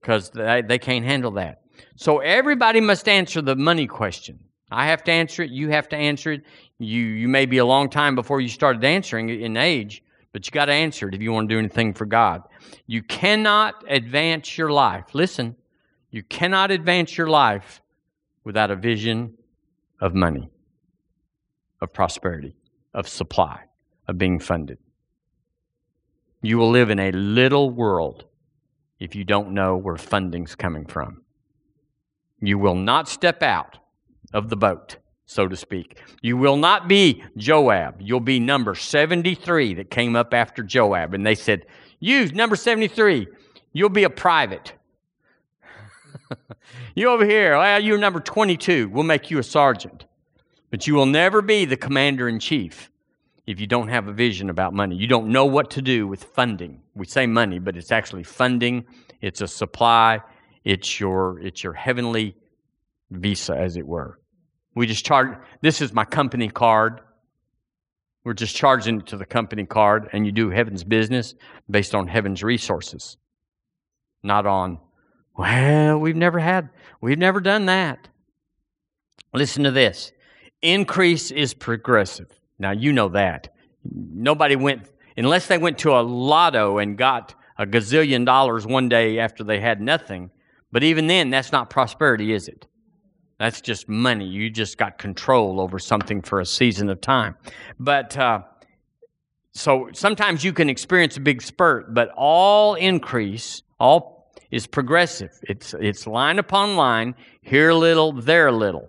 [0.00, 1.62] because they, they can't handle that.
[1.96, 4.38] So everybody must answer the money question.
[4.70, 5.50] I have to answer it.
[5.50, 6.42] You have to answer it.
[6.78, 10.46] You, you may be a long time before you started answering it in age, but
[10.46, 12.42] you got to answer it if you want to do anything for God.
[12.86, 15.06] You cannot advance your life.
[15.14, 15.56] Listen,
[16.10, 17.80] you cannot advance your life
[18.44, 19.34] without a vision
[20.00, 20.50] of money,
[21.80, 22.54] of prosperity,
[22.94, 23.60] of supply,
[24.06, 24.78] of being funded.
[26.42, 28.24] You will live in a little world
[29.00, 31.22] if you don't know where funding's coming from.
[32.40, 33.78] You will not step out
[34.32, 34.96] of the boat,
[35.26, 36.00] so to speak.
[36.22, 37.96] You will not be Joab.
[38.00, 41.14] You'll be number 73 that came up after Joab.
[41.14, 41.66] And they said,
[42.00, 43.26] You, number 73,
[43.72, 44.72] you'll be a private.
[46.94, 48.88] you over here, well, you're number 22.
[48.88, 50.04] We'll make you a sergeant.
[50.70, 52.90] But you will never be the commander in chief
[53.48, 54.94] if you don't have a vision about money.
[54.94, 56.82] You don't know what to do with funding.
[56.94, 58.84] We say money, but it's actually funding,
[59.22, 60.20] it's a supply,
[60.64, 62.36] it's your it's your heavenly
[63.10, 64.20] visa as it were.
[64.74, 67.00] We just charge this is my company card.
[68.22, 71.34] We're just charging it to the company card and you do heaven's business
[71.70, 73.16] based on heaven's resources.
[74.22, 74.78] Not on
[75.38, 76.68] well, we've never had
[77.00, 78.08] we've never done that.
[79.32, 80.12] Listen to this.
[80.60, 82.37] Increase is progressive.
[82.58, 83.54] Now, you know that.
[83.84, 89.18] Nobody went, unless they went to a lotto and got a gazillion dollars one day
[89.18, 90.30] after they had nothing.
[90.70, 92.66] But even then, that's not prosperity, is it?
[93.38, 94.26] That's just money.
[94.26, 97.36] You just got control over something for a season of time.
[97.78, 98.42] But uh,
[99.52, 105.38] so sometimes you can experience a big spurt, but all increase, all is progressive.
[105.42, 108.88] It's it's line upon line, here a little, there a little.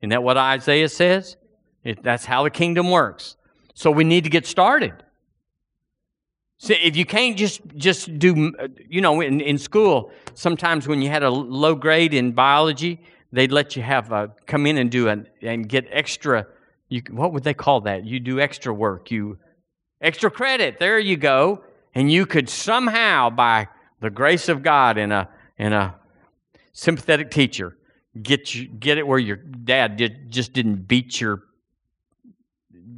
[0.00, 1.36] Isn't that what Isaiah says?
[1.84, 3.36] It, that's how the kingdom works.
[3.74, 4.94] So we need to get started.
[6.58, 8.52] See, if you can't just just do,
[8.88, 13.00] you know, in, in school, sometimes when you had a low grade in biology,
[13.32, 16.46] they'd let you have a, come in and do an, and get extra.
[16.88, 18.04] You, what would they call that?
[18.04, 19.10] You do extra work.
[19.12, 19.38] You
[20.00, 20.78] extra credit.
[20.80, 21.62] There you go.
[21.94, 23.68] And you could somehow, by
[24.00, 25.94] the grace of God and a and a
[26.72, 27.76] sympathetic teacher,
[28.20, 31.42] get you, get it where your dad did, just didn't beat your,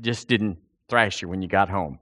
[0.00, 1.98] just didn't thrash you when you got home.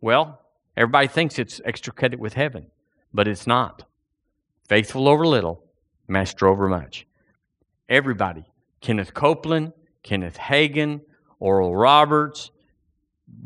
[0.00, 0.40] Well,
[0.76, 2.66] everybody thinks it's extra credit with heaven,
[3.12, 3.84] but it's not.
[4.68, 5.62] Faithful over little,
[6.08, 7.06] master over much.
[7.88, 8.44] Everybody,
[8.80, 9.72] Kenneth Copeland,
[10.02, 11.00] Kenneth Hagin,
[11.38, 12.50] Oral Roberts,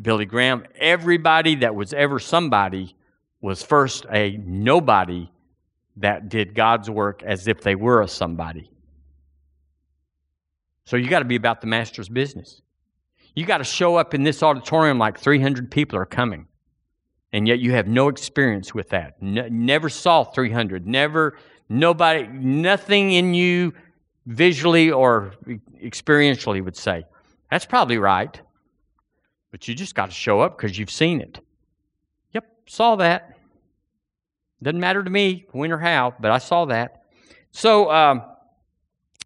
[0.02, 2.96] Billy Graham, everybody that was ever somebody
[3.40, 5.30] was first a nobody
[5.96, 8.70] that did God's work as if they were a somebody.
[10.84, 12.62] So you got to be about the master's business.
[13.36, 16.48] You got to show up in this auditorium like 300 people are coming.
[17.34, 19.20] And yet you have no experience with that.
[19.20, 20.86] never saw 300.
[20.86, 21.36] Never,
[21.68, 23.74] nobody, nothing in you
[24.24, 25.34] visually or
[25.84, 27.04] experientially would say,
[27.50, 28.40] that's probably right.
[29.50, 31.38] But you just got to show up because you've seen it.
[32.32, 33.38] Yep, saw that.
[34.62, 37.02] Doesn't matter to me when or how, but I saw that.
[37.50, 38.22] So, um,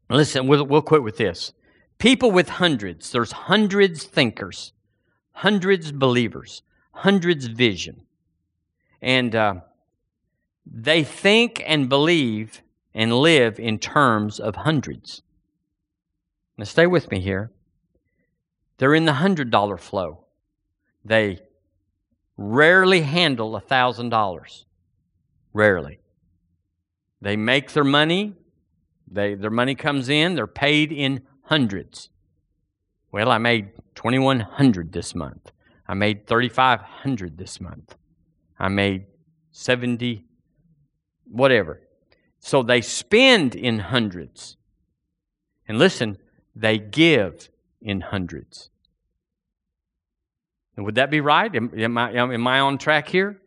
[0.08, 1.52] listen, we'll, we'll quit with this.
[2.00, 4.72] People with hundreds, there's hundreds thinkers,
[5.32, 8.06] hundreds believers, hundreds vision.
[9.02, 9.54] And uh,
[10.64, 12.62] they think and believe
[12.94, 15.20] and live in terms of hundreds.
[16.56, 17.52] Now, stay with me here.
[18.78, 20.24] They're in the hundred dollar flow.
[21.04, 21.40] They
[22.38, 24.64] rarely handle a thousand dollars.
[25.52, 26.00] Rarely.
[27.20, 28.36] They make their money,
[29.06, 32.08] they, their money comes in, they're paid in hundreds.
[33.12, 35.52] Well, I made 2100 this month.
[35.86, 37.96] I made 3500 this month.
[38.58, 39.06] I made
[39.50, 40.24] 70
[41.26, 41.80] whatever.
[42.38, 44.56] So they spend in hundreds.
[45.68, 46.16] And listen,
[46.56, 47.50] they give
[47.82, 48.70] in hundreds.
[50.76, 51.54] And would that be right?
[51.54, 53.40] Am, am, I, am I on track here?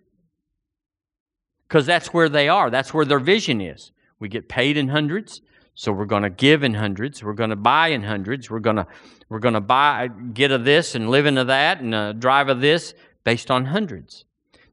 [1.74, 2.70] because that's where they are.
[2.70, 3.91] That's where their vision is.
[4.20, 5.41] We get paid in hundreds,
[5.76, 7.24] so we're going to give in hundreds.
[7.24, 8.49] We're going to buy in hundreds.
[8.49, 8.88] We're going to
[9.30, 12.55] we're going to buy get a this and live into that and uh, drive a
[12.55, 12.93] this
[13.24, 14.26] based on hundreds.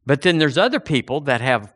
[0.05, 1.73] But then there's other people that have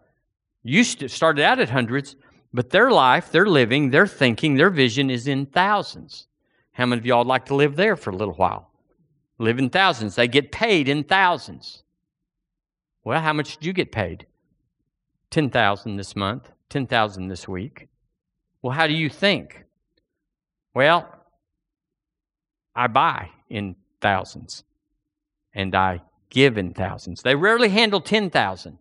[0.62, 2.16] used to started out at hundreds,
[2.52, 6.26] but their life, their living, their thinking, their vision is in thousands.
[6.72, 8.70] How many of y'all like to live there for a little while?
[9.38, 10.16] Live in thousands.
[10.16, 11.82] They get paid in thousands.
[13.04, 14.26] Well, how much did you get paid?
[15.30, 17.88] 10,000 this month, 10,000 this week.
[18.64, 19.62] Well, how do you think?
[20.72, 21.06] Well,
[22.74, 24.64] I buy in thousands
[25.52, 26.00] and I
[26.30, 27.20] give in thousands.
[27.20, 28.78] They rarely handle 10,000.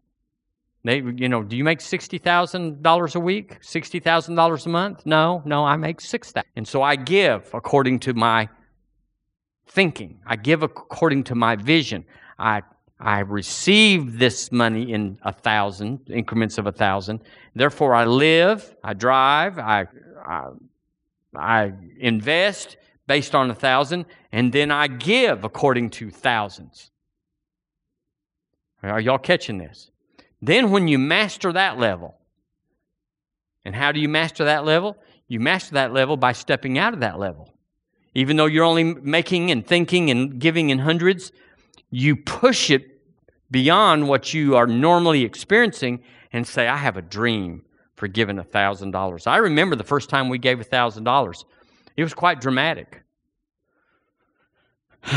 [0.85, 3.59] They, you know, do you make $60,000 a week?
[3.61, 5.05] $60,000 a month?
[5.05, 6.47] No, no, I make 6,000.
[6.55, 8.47] And so I give according to my
[9.67, 10.21] thinking.
[10.25, 12.05] I give according to my vision.
[12.39, 12.61] I
[12.99, 17.21] I receive this money in a thousand, increments of a thousand.
[17.55, 19.87] Therefore, I live, I drive, I,
[20.25, 20.47] I,
[21.35, 22.77] I invest
[23.07, 26.91] based on a thousand, and then I give according to thousands.
[28.81, 29.91] Are y'all catching this?
[30.41, 32.15] Then, when you master that level,
[33.65, 34.97] and how do you master that level?
[35.27, 37.53] You master that level by stepping out of that level.
[38.13, 41.31] Even though you're only making and thinking and giving in hundreds,
[41.93, 42.99] you push it
[43.51, 47.63] beyond what you are normally experiencing and say, I have a dream
[47.95, 49.27] for giving $1,000.
[49.27, 51.45] I remember the first time we gave $1,000.
[51.95, 53.03] It was quite dramatic.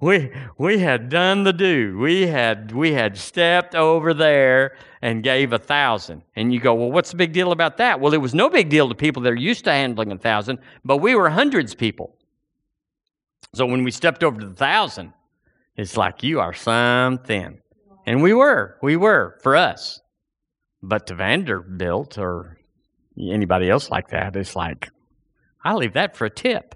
[0.00, 1.98] we we had done the do.
[1.98, 6.22] We had we had stepped over there and gave a thousand.
[6.36, 8.00] And you go, well, what's the big deal about that?
[8.00, 10.60] Well, it was no big deal to people that are used to handling a thousand,
[10.84, 12.16] but we were hundreds people.
[13.52, 15.12] So when we stepped over to the thousand,
[15.76, 17.60] it's like you are something.
[18.06, 20.00] And we were, we were for us.
[20.82, 22.58] But to Vanderbilt or
[23.18, 24.90] anybody else like that, it's like,
[25.64, 26.74] I leave that for a tip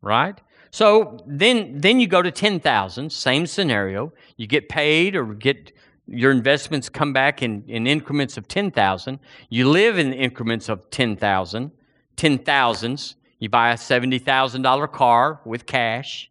[0.00, 0.40] right?
[0.70, 4.12] So then, then you go to 10,000, same scenario.
[4.36, 5.72] You get paid or get
[6.06, 9.18] your investments come back in, in increments of 10,000.
[9.50, 11.70] You live in increments of 10,000,
[12.16, 13.14] 10,000s.
[13.38, 16.30] You buy a $70,000 car with cash.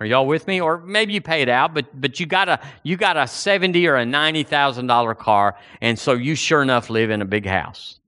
[0.00, 0.60] Are y'all with me?
[0.60, 3.86] Or maybe you pay it out, but but you got a you got a seventy
[3.86, 7.46] or a ninety thousand dollar car, and so you sure enough live in a big
[7.46, 8.00] house,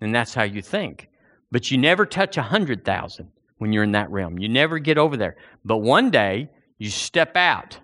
[0.00, 1.08] and that's how you think.
[1.50, 4.38] But you never touch a hundred thousand when you're in that realm.
[4.38, 5.36] You never get over there.
[5.64, 6.48] But one day,
[6.78, 7.78] you step out.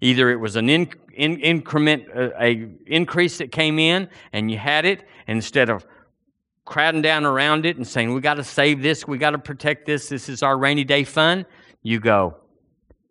[0.00, 4.58] Either it was an in, in, increment, uh, a increase that came in, and you
[4.58, 5.86] had it, instead of
[6.64, 9.86] crowding down around it and saying, "We got to save this, we got to protect
[9.86, 11.46] this, this is our rainy day fund,"
[11.82, 12.36] you go,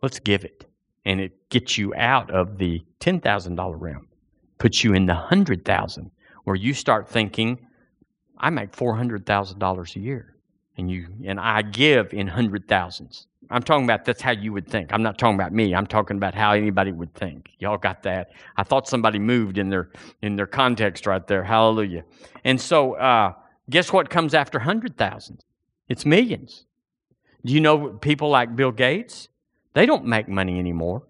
[0.02, 0.66] "Let's give it,"
[1.06, 4.08] and it gets you out of the ten thousand dollar realm,
[4.58, 6.12] puts you in the hundred thousand,
[6.44, 7.68] where you start thinking,
[8.38, 10.34] "I make four hundred thousand dollars a year."
[10.78, 13.28] and you and I give in hundred thousands.
[13.50, 14.92] I'm talking about that's how you would think.
[14.94, 15.76] I'm not talking about me.
[15.76, 17.50] I'm talking about how anybody would think.
[17.60, 18.32] Y'all got that?
[18.58, 19.92] I thought somebody moved in their
[20.22, 21.44] in their context right there.
[21.44, 22.04] Hallelujah.
[22.44, 23.34] And so, uh,
[23.70, 25.44] guess what comes after hundred thousands?
[25.88, 26.66] It's millions.
[27.46, 29.28] Do you know people like Bill Gates?
[29.74, 31.04] They don't make money anymore.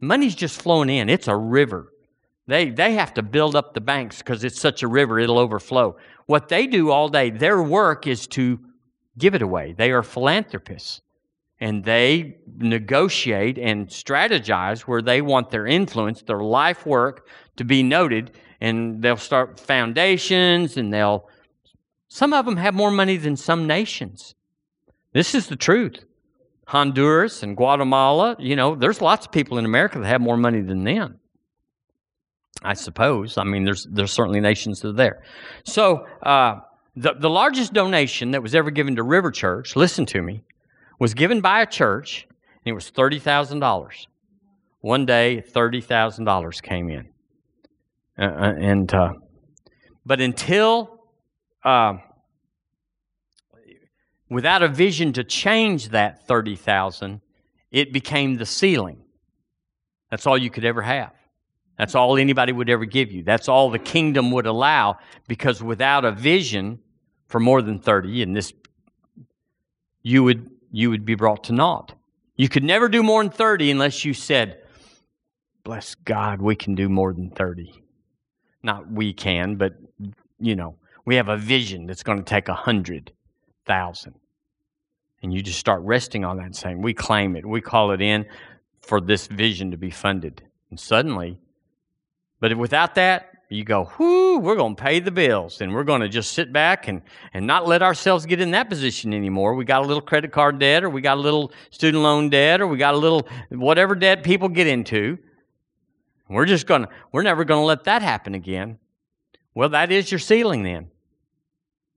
[0.00, 1.08] Money's just flowing in.
[1.08, 1.92] It's a river.
[2.46, 5.18] They they have to build up the banks because it's such a river.
[5.18, 5.96] It'll overflow.
[6.26, 8.58] What they do all day, their work is to
[9.18, 9.74] give it away.
[9.76, 11.00] They are philanthropists.
[11.60, 17.82] And they negotiate and strategize where they want their influence, their life work to be
[17.82, 18.32] noted.
[18.60, 21.28] And they'll start foundations and they'll,
[22.14, 24.36] some of them have more money than some nations.
[25.12, 26.04] This is the truth.
[26.68, 30.60] Honduras and Guatemala, you know, there's lots of people in America that have more money
[30.60, 31.18] than them.
[32.62, 33.36] I suppose.
[33.36, 35.24] I mean, there's there's certainly nations that are there.
[35.64, 36.60] So, uh,
[36.94, 40.44] the, the largest donation that was ever given to River Church, listen to me,
[41.00, 44.06] was given by a church, and it was $30,000.
[44.82, 47.08] One day, $30,000 came in.
[48.16, 49.14] Uh, uh, and, uh,
[50.06, 50.93] but until,
[51.64, 51.98] uh,
[54.28, 57.20] without a vision to change that 30,000,
[57.70, 59.02] it became the ceiling.
[60.10, 61.12] That's all you could ever have.
[61.78, 63.22] That's all anybody would ever give you.
[63.24, 66.78] That's all the kingdom would allow because without a vision
[67.26, 68.52] for more than 30 and this
[70.02, 71.94] you would you would be brought to naught.
[72.36, 74.60] You could never do more than 30 unless you said,
[75.62, 77.82] "Bless God, we can do more than 30."
[78.62, 79.74] Not we can, but
[80.38, 83.12] you know, we have a vision that's going to take a hundred
[83.66, 84.14] thousand.
[85.22, 87.46] And you just start resting on that saying, We claim it.
[87.46, 88.26] We call it in
[88.80, 90.42] for this vision to be funded.
[90.70, 91.38] And suddenly
[92.44, 96.02] but without that, you go, whoo, we're going to pay the bills and we're going
[96.02, 97.00] to just sit back and,
[97.32, 99.54] and not let ourselves get in that position anymore.
[99.54, 102.60] We got a little credit card debt or we got a little student loan debt
[102.60, 105.16] or we got a little whatever debt people get into.
[106.28, 108.78] We're just going to, we're never going to let that happen again.
[109.54, 110.90] Well, that is your ceiling then.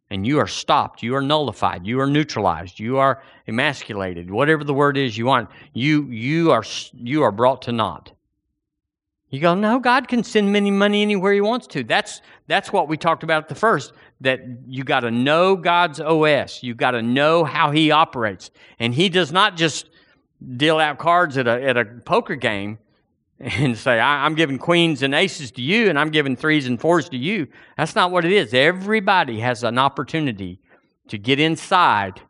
[0.09, 1.03] And you are stopped.
[1.03, 1.85] You are nullified.
[1.85, 2.79] You are neutralized.
[2.79, 4.31] You are emasculated.
[4.31, 8.11] Whatever the word is you want, you, you, are, you are brought to naught.
[9.29, 11.83] You go, no, God can send many money anywhere He wants to.
[11.83, 13.91] That's that's what we talked about at the first.
[14.21, 16.63] That you got to know God's OS.
[16.63, 19.89] You got to know how He operates, and He does not just
[20.55, 22.77] deal out cards at a at a poker game
[23.39, 27.09] and say, I'm giving queens and aces to you, and I'm giving threes and fours
[27.09, 27.47] to you.
[27.77, 28.53] That's not what it is.
[28.53, 30.59] Everybody has an opportunity
[31.09, 32.21] to get inside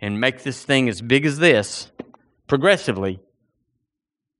[0.00, 1.90] and make this thing as big as this
[2.46, 3.20] progressively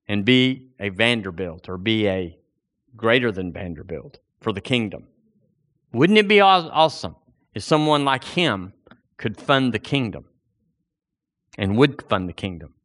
[0.07, 2.37] and be a Vanderbilt or be a
[2.95, 5.07] greater than Vanderbilt for the kingdom.
[5.93, 7.15] Wouldn't it be awesome
[7.53, 8.73] if someone like him
[9.17, 10.25] could fund the kingdom
[11.57, 12.75] and would fund the kingdom.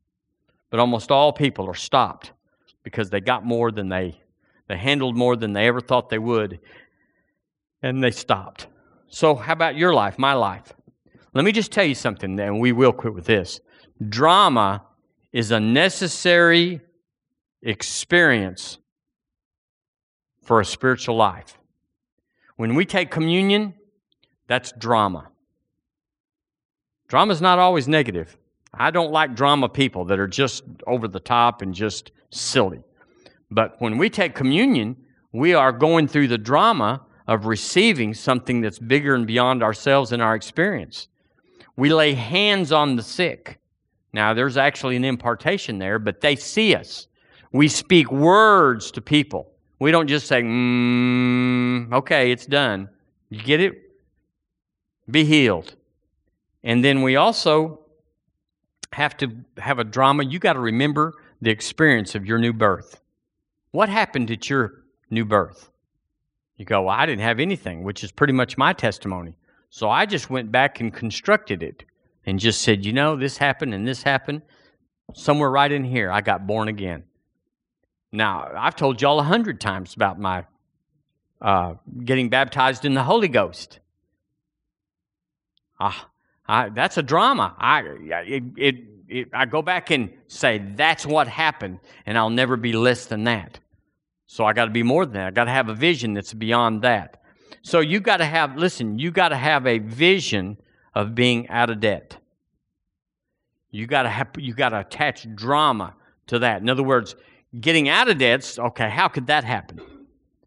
[0.71, 2.33] But almost all people are stopped
[2.83, 4.21] because they got more than they
[4.69, 6.61] they handled more than they ever thought they would
[7.83, 8.69] and they stopped.
[9.09, 10.73] So how about your life, my life?
[11.35, 13.61] Let me just tell you something and we will quit with this.
[14.09, 14.85] Drama
[15.33, 16.81] is a necessary
[17.63, 18.79] experience
[20.43, 21.59] for a spiritual life.
[22.57, 23.75] When we take communion,
[24.47, 25.29] that's drama.
[27.09, 28.37] Drama is not always negative.
[28.75, 32.83] I don't like drama people that are just over the top and just silly.
[33.51, 34.97] But when we take communion,
[35.33, 40.23] we are going through the drama of receiving something that's bigger and beyond ourselves and
[40.23, 41.09] our experience.
[41.77, 43.59] We lay hands on the sick.
[44.13, 47.07] Now, there's actually an impartation there, but they see us.
[47.53, 49.53] We speak words to people.
[49.79, 52.89] We don't just say, mm, okay, it's done.
[53.31, 53.75] You get it?
[55.11, 55.75] Be healed.
[56.63, 57.82] And then we also
[58.93, 60.25] have to have a drama.
[60.25, 63.01] You got to remember the experience of your new birth.
[63.71, 65.71] What happened at your new birth?
[66.57, 69.37] You go, well, I didn't have anything, which is pretty much my testimony.
[69.71, 71.85] So I just went back and constructed it
[72.27, 74.43] and just said, you know, this happened and this happened.
[75.15, 77.05] Somewhere right in here, I got born again.
[78.13, 80.45] Now, I've told y'all a hundred times about my
[81.41, 81.75] uh,
[82.05, 83.81] getting baptized in the Holy Ghost.
[85.81, 86.11] Ah,
[86.53, 87.55] I, that's a drama.
[87.57, 88.77] I, it, it,
[89.09, 93.25] it, I go back and say, that's what happened, and I'll never be less than
[93.25, 93.59] that.
[94.27, 95.29] So I got to be more than that.
[95.29, 97.23] I got to have a vision that's beyond that.
[97.63, 100.59] So you got to have, listen, you got to have a vision
[100.95, 102.19] of being out of debt.
[103.71, 105.95] You got to have, you got to attach drama
[106.27, 106.61] to that.
[106.61, 107.17] In other words,
[107.59, 109.81] getting out of debts, okay, how could that happen?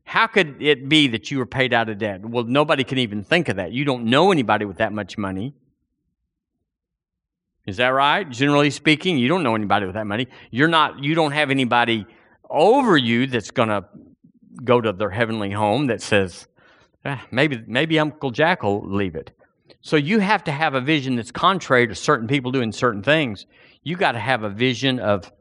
[0.04, 2.24] How could it be that you were paid out of debt?
[2.24, 3.72] Well, nobody can even think of that.
[3.72, 5.56] You don't know anybody with that much money.
[7.66, 8.30] Is that right?
[8.30, 10.28] Generally speaking, you don't know anybody with that money.
[10.52, 12.06] You're not you don't have anybody
[12.50, 13.86] over you that's going to
[14.64, 16.48] go to their heavenly home that says,
[17.04, 19.32] eh, maybe maybe Uncle Jack will leave it.
[19.82, 23.46] So you have to have a vision that's contrary to certain people doing certain things.
[23.84, 25.32] You got to have a vision of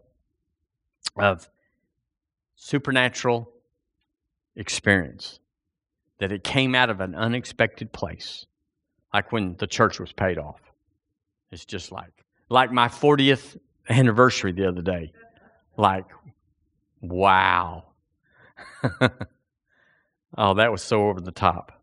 [1.17, 1.49] of
[2.57, 3.51] supernatural
[4.57, 5.41] experience
[6.21, 8.47] that it came out of an unexpected place,
[9.13, 10.61] like when the church was paid off.
[11.55, 13.57] It's just like like my 40th
[13.89, 15.13] anniversary the other day.
[15.77, 16.05] Like,
[17.01, 17.85] wow.
[20.37, 21.81] oh, that was so over the top.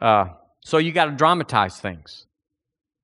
[0.00, 0.26] Uh,
[0.60, 2.26] so you got to dramatize things.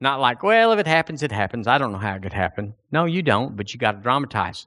[0.00, 1.66] Not like, well, if it happens, it happens.
[1.66, 2.74] I don't know how it could happen.
[2.90, 4.66] No, you don't, but you got to dramatize.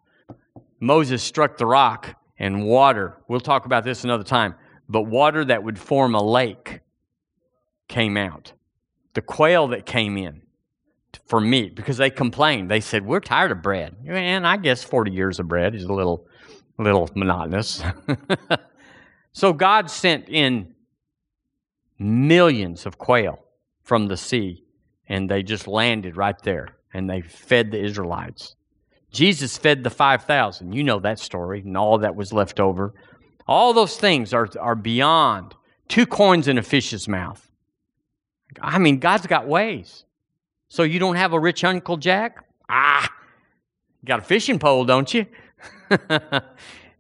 [0.79, 3.17] Moses struck the rock and water.
[3.27, 4.55] We'll talk about this another time.
[4.89, 6.79] But water that would form a lake
[7.87, 8.53] came out.
[9.13, 10.41] The quail that came in
[11.27, 12.69] for meat because they complained.
[12.69, 15.93] They said, "We're tired of bread." And I guess 40 years of bread is a
[15.93, 16.27] little
[16.77, 17.83] little monotonous.
[19.33, 20.73] so God sent in
[21.97, 23.39] millions of quail
[23.83, 24.63] from the sea
[25.07, 28.55] and they just landed right there and they fed the Israelites.
[29.11, 30.73] Jesus fed the 5,000.
[30.73, 32.93] You know that story and all that was left over.
[33.47, 35.55] All those things are, are beyond
[35.87, 37.49] two coins in a fish's mouth.
[38.61, 40.03] I mean, God's got ways.
[40.69, 42.43] So you don't have a rich Uncle Jack?
[42.69, 43.09] Ah,
[44.01, 45.25] you got a fishing pole, don't you?
[45.89, 46.43] it,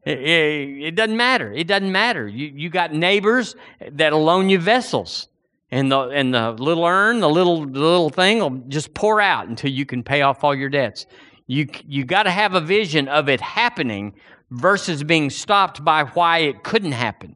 [0.05, 1.51] it, it, doesn't matter.
[1.51, 2.27] It doesn't matter.
[2.27, 3.55] You, you got neighbors
[3.91, 5.27] that'll loan you vessels.
[5.71, 9.47] And the, and the little urn, the little, the little thing will just pour out
[9.47, 11.05] until you can pay off all your debts.
[11.47, 14.13] You, you got to have a vision of it happening
[14.51, 17.35] versus being stopped by why it couldn't happen.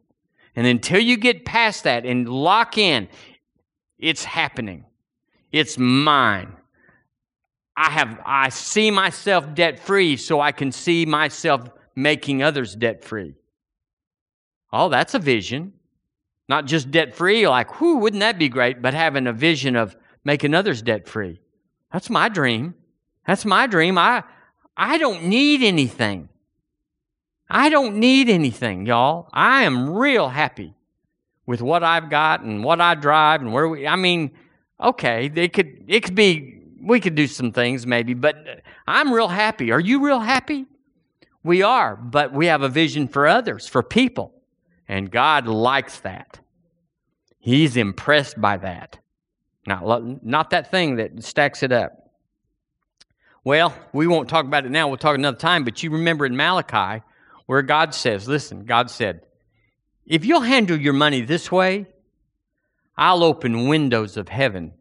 [0.55, 3.07] And until you get past that and lock in,
[3.97, 4.85] it's happening.
[5.51, 6.55] It's mine.
[7.75, 13.03] I have I see myself debt free so I can see myself making others debt
[13.03, 13.35] free.
[14.71, 15.73] Oh, that's a vision.
[16.47, 18.81] Not just debt free, like, whoo, wouldn't that be great?
[18.81, 21.39] But having a vision of making others debt free.
[21.93, 22.73] That's my dream.
[23.27, 23.97] That's my dream.
[23.97, 24.23] I,
[24.75, 26.29] I don't need anything.
[27.49, 29.29] I don't need anything, y'all.
[29.31, 30.75] I am real happy
[31.45, 34.31] with what I've got and what I drive and where we, I mean,
[34.81, 39.27] okay, it could, it could be, we could do some things maybe, but I'm real
[39.27, 39.71] happy.
[39.71, 40.65] Are you real happy?
[41.43, 44.33] We are, but we have a vision for others, for people.
[44.87, 46.39] And God likes that.
[47.39, 48.99] He's impressed by that.
[49.65, 52.11] Not, not that thing that stacks it up.
[53.43, 54.87] Well, we won't talk about it now.
[54.87, 55.63] We'll talk another time.
[55.63, 57.03] But you remember in Malachi
[57.45, 59.21] where God says, listen, God said,
[60.05, 61.85] if you'll handle your money this way,
[62.99, 64.73] I'll open windows of heaven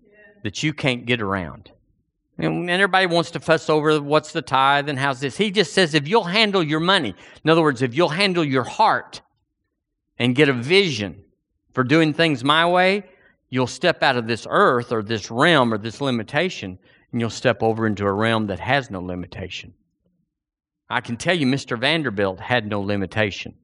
[0.43, 1.71] that you can't get around.
[2.37, 5.37] And everybody wants to fuss over what's the tithe and how's this.
[5.37, 7.15] He just says if you'll handle your money,
[7.45, 9.21] in other words, if you'll handle your heart
[10.19, 11.23] and get a vision
[11.73, 13.05] for doing things my way,
[13.51, 16.77] you'll step out of this earth or this realm or this limitation
[17.13, 19.75] and you'll step over into a realm that has no limitation.
[20.91, 21.79] I can tell you, Mr.
[21.79, 23.55] Vanderbilt had no limitation.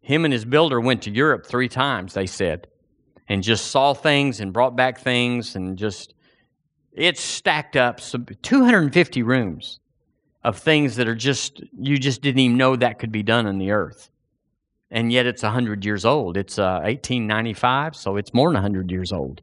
[0.00, 2.66] Him and his builder went to Europe three times, they said,
[3.28, 6.14] and just saw things and brought back things and just,
[6.92, 9.80] it's stacked up some, 250 rooms
[10.42, 13.58] of things that are just, you just didn't even know that could be done on
[13.58, 14.10] the earth.
[14.90, 16.36] And yet it's 100 years old.
[16.36, 19.40] It's uh, 1895, so it's more than 100 years old.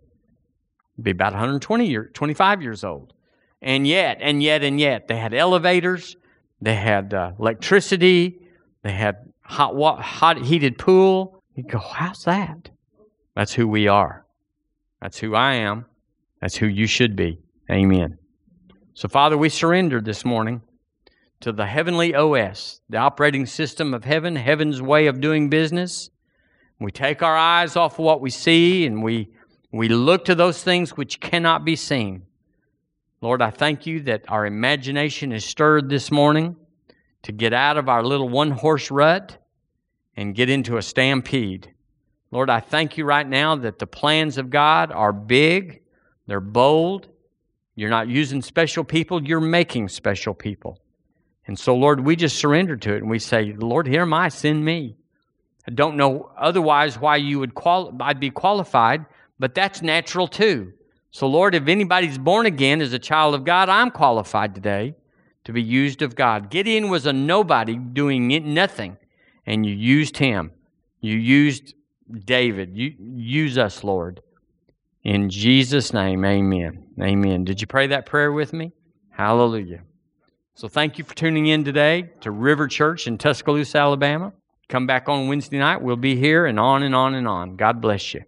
[0.95, 3.13] It'd be about 120 year, 25 years old.
[3.61, 6.15] And yet, and yet, and yet, they had elevators,
[6.61, 8.39] they had uh, electricity,
[8.83, 11.41] they had hot, hot heated pool.
[11.55, 12.69] You go, how's that?
[13.35, 14.25] That's who we are.
[15.01, 15.85] That's who I am.
[16.41, 17.39] That's who you should be.
[17.69, 18.17] Amen.
[18.93, 20.61] So, Father, we surrender this morning
[21.39, 26.09] to the heavenly OS, the operating system of heaven, heaven's way of doing business.
[26.79, 29.29] We take our eyes off of what we see and we,
[29.71, 32.23] we look to those things which cannot be seen.
[33.21, 36.55] Lord, I thank you that our imagination is stirred this morning
[37.23, 39.37] to get out of our little one horse rut
[40.15, 41.71] and get into a stampede.
[42.31, 45.81] Lord, I thank you right now that the plans of God are big,
[46.27, 47.07] they're bold.
[47.75, 50.79] You're not using special people, you're making special people.
[51.47, 54.29] And so, Lord, we just surrender to it and we say, Lord, here am I,
[54.29, 54.95] send me.
[55.67, 59.05] I don't know otherwise why you would quali- I'd be qualified,
[59.39, 60.73] but that's natural too.
[61.11, 64.95] So, Lord, if anybody's born again as a child of God, I'm qualified today
[65.43, 66.49] to be used of God.
[66.49, 68.97] Gideon was a nobody doing nothing,
[69.45, 70.51] and you used him.
[71.01, 71.73] You used
[72.25, 72.75] David.
[72.75, 74.21] You use us, Lord.
[75.03, 76.83] In Jesus' name, amen.
[77.01, 77.43] Amen.
[77.43, 78.71] Did you pray that prayer with me?
[79.09, 79.81] Hallelujah.
[80.53, 84.33] So thank you for tuning in today to River Church in Tuscaloosa, Alabama.
[84.69, 85.81] Come back on Wednesday night.
[85.81, 87.55] We'll be here and on and on and on.
[87.55, 88.23] God bless you.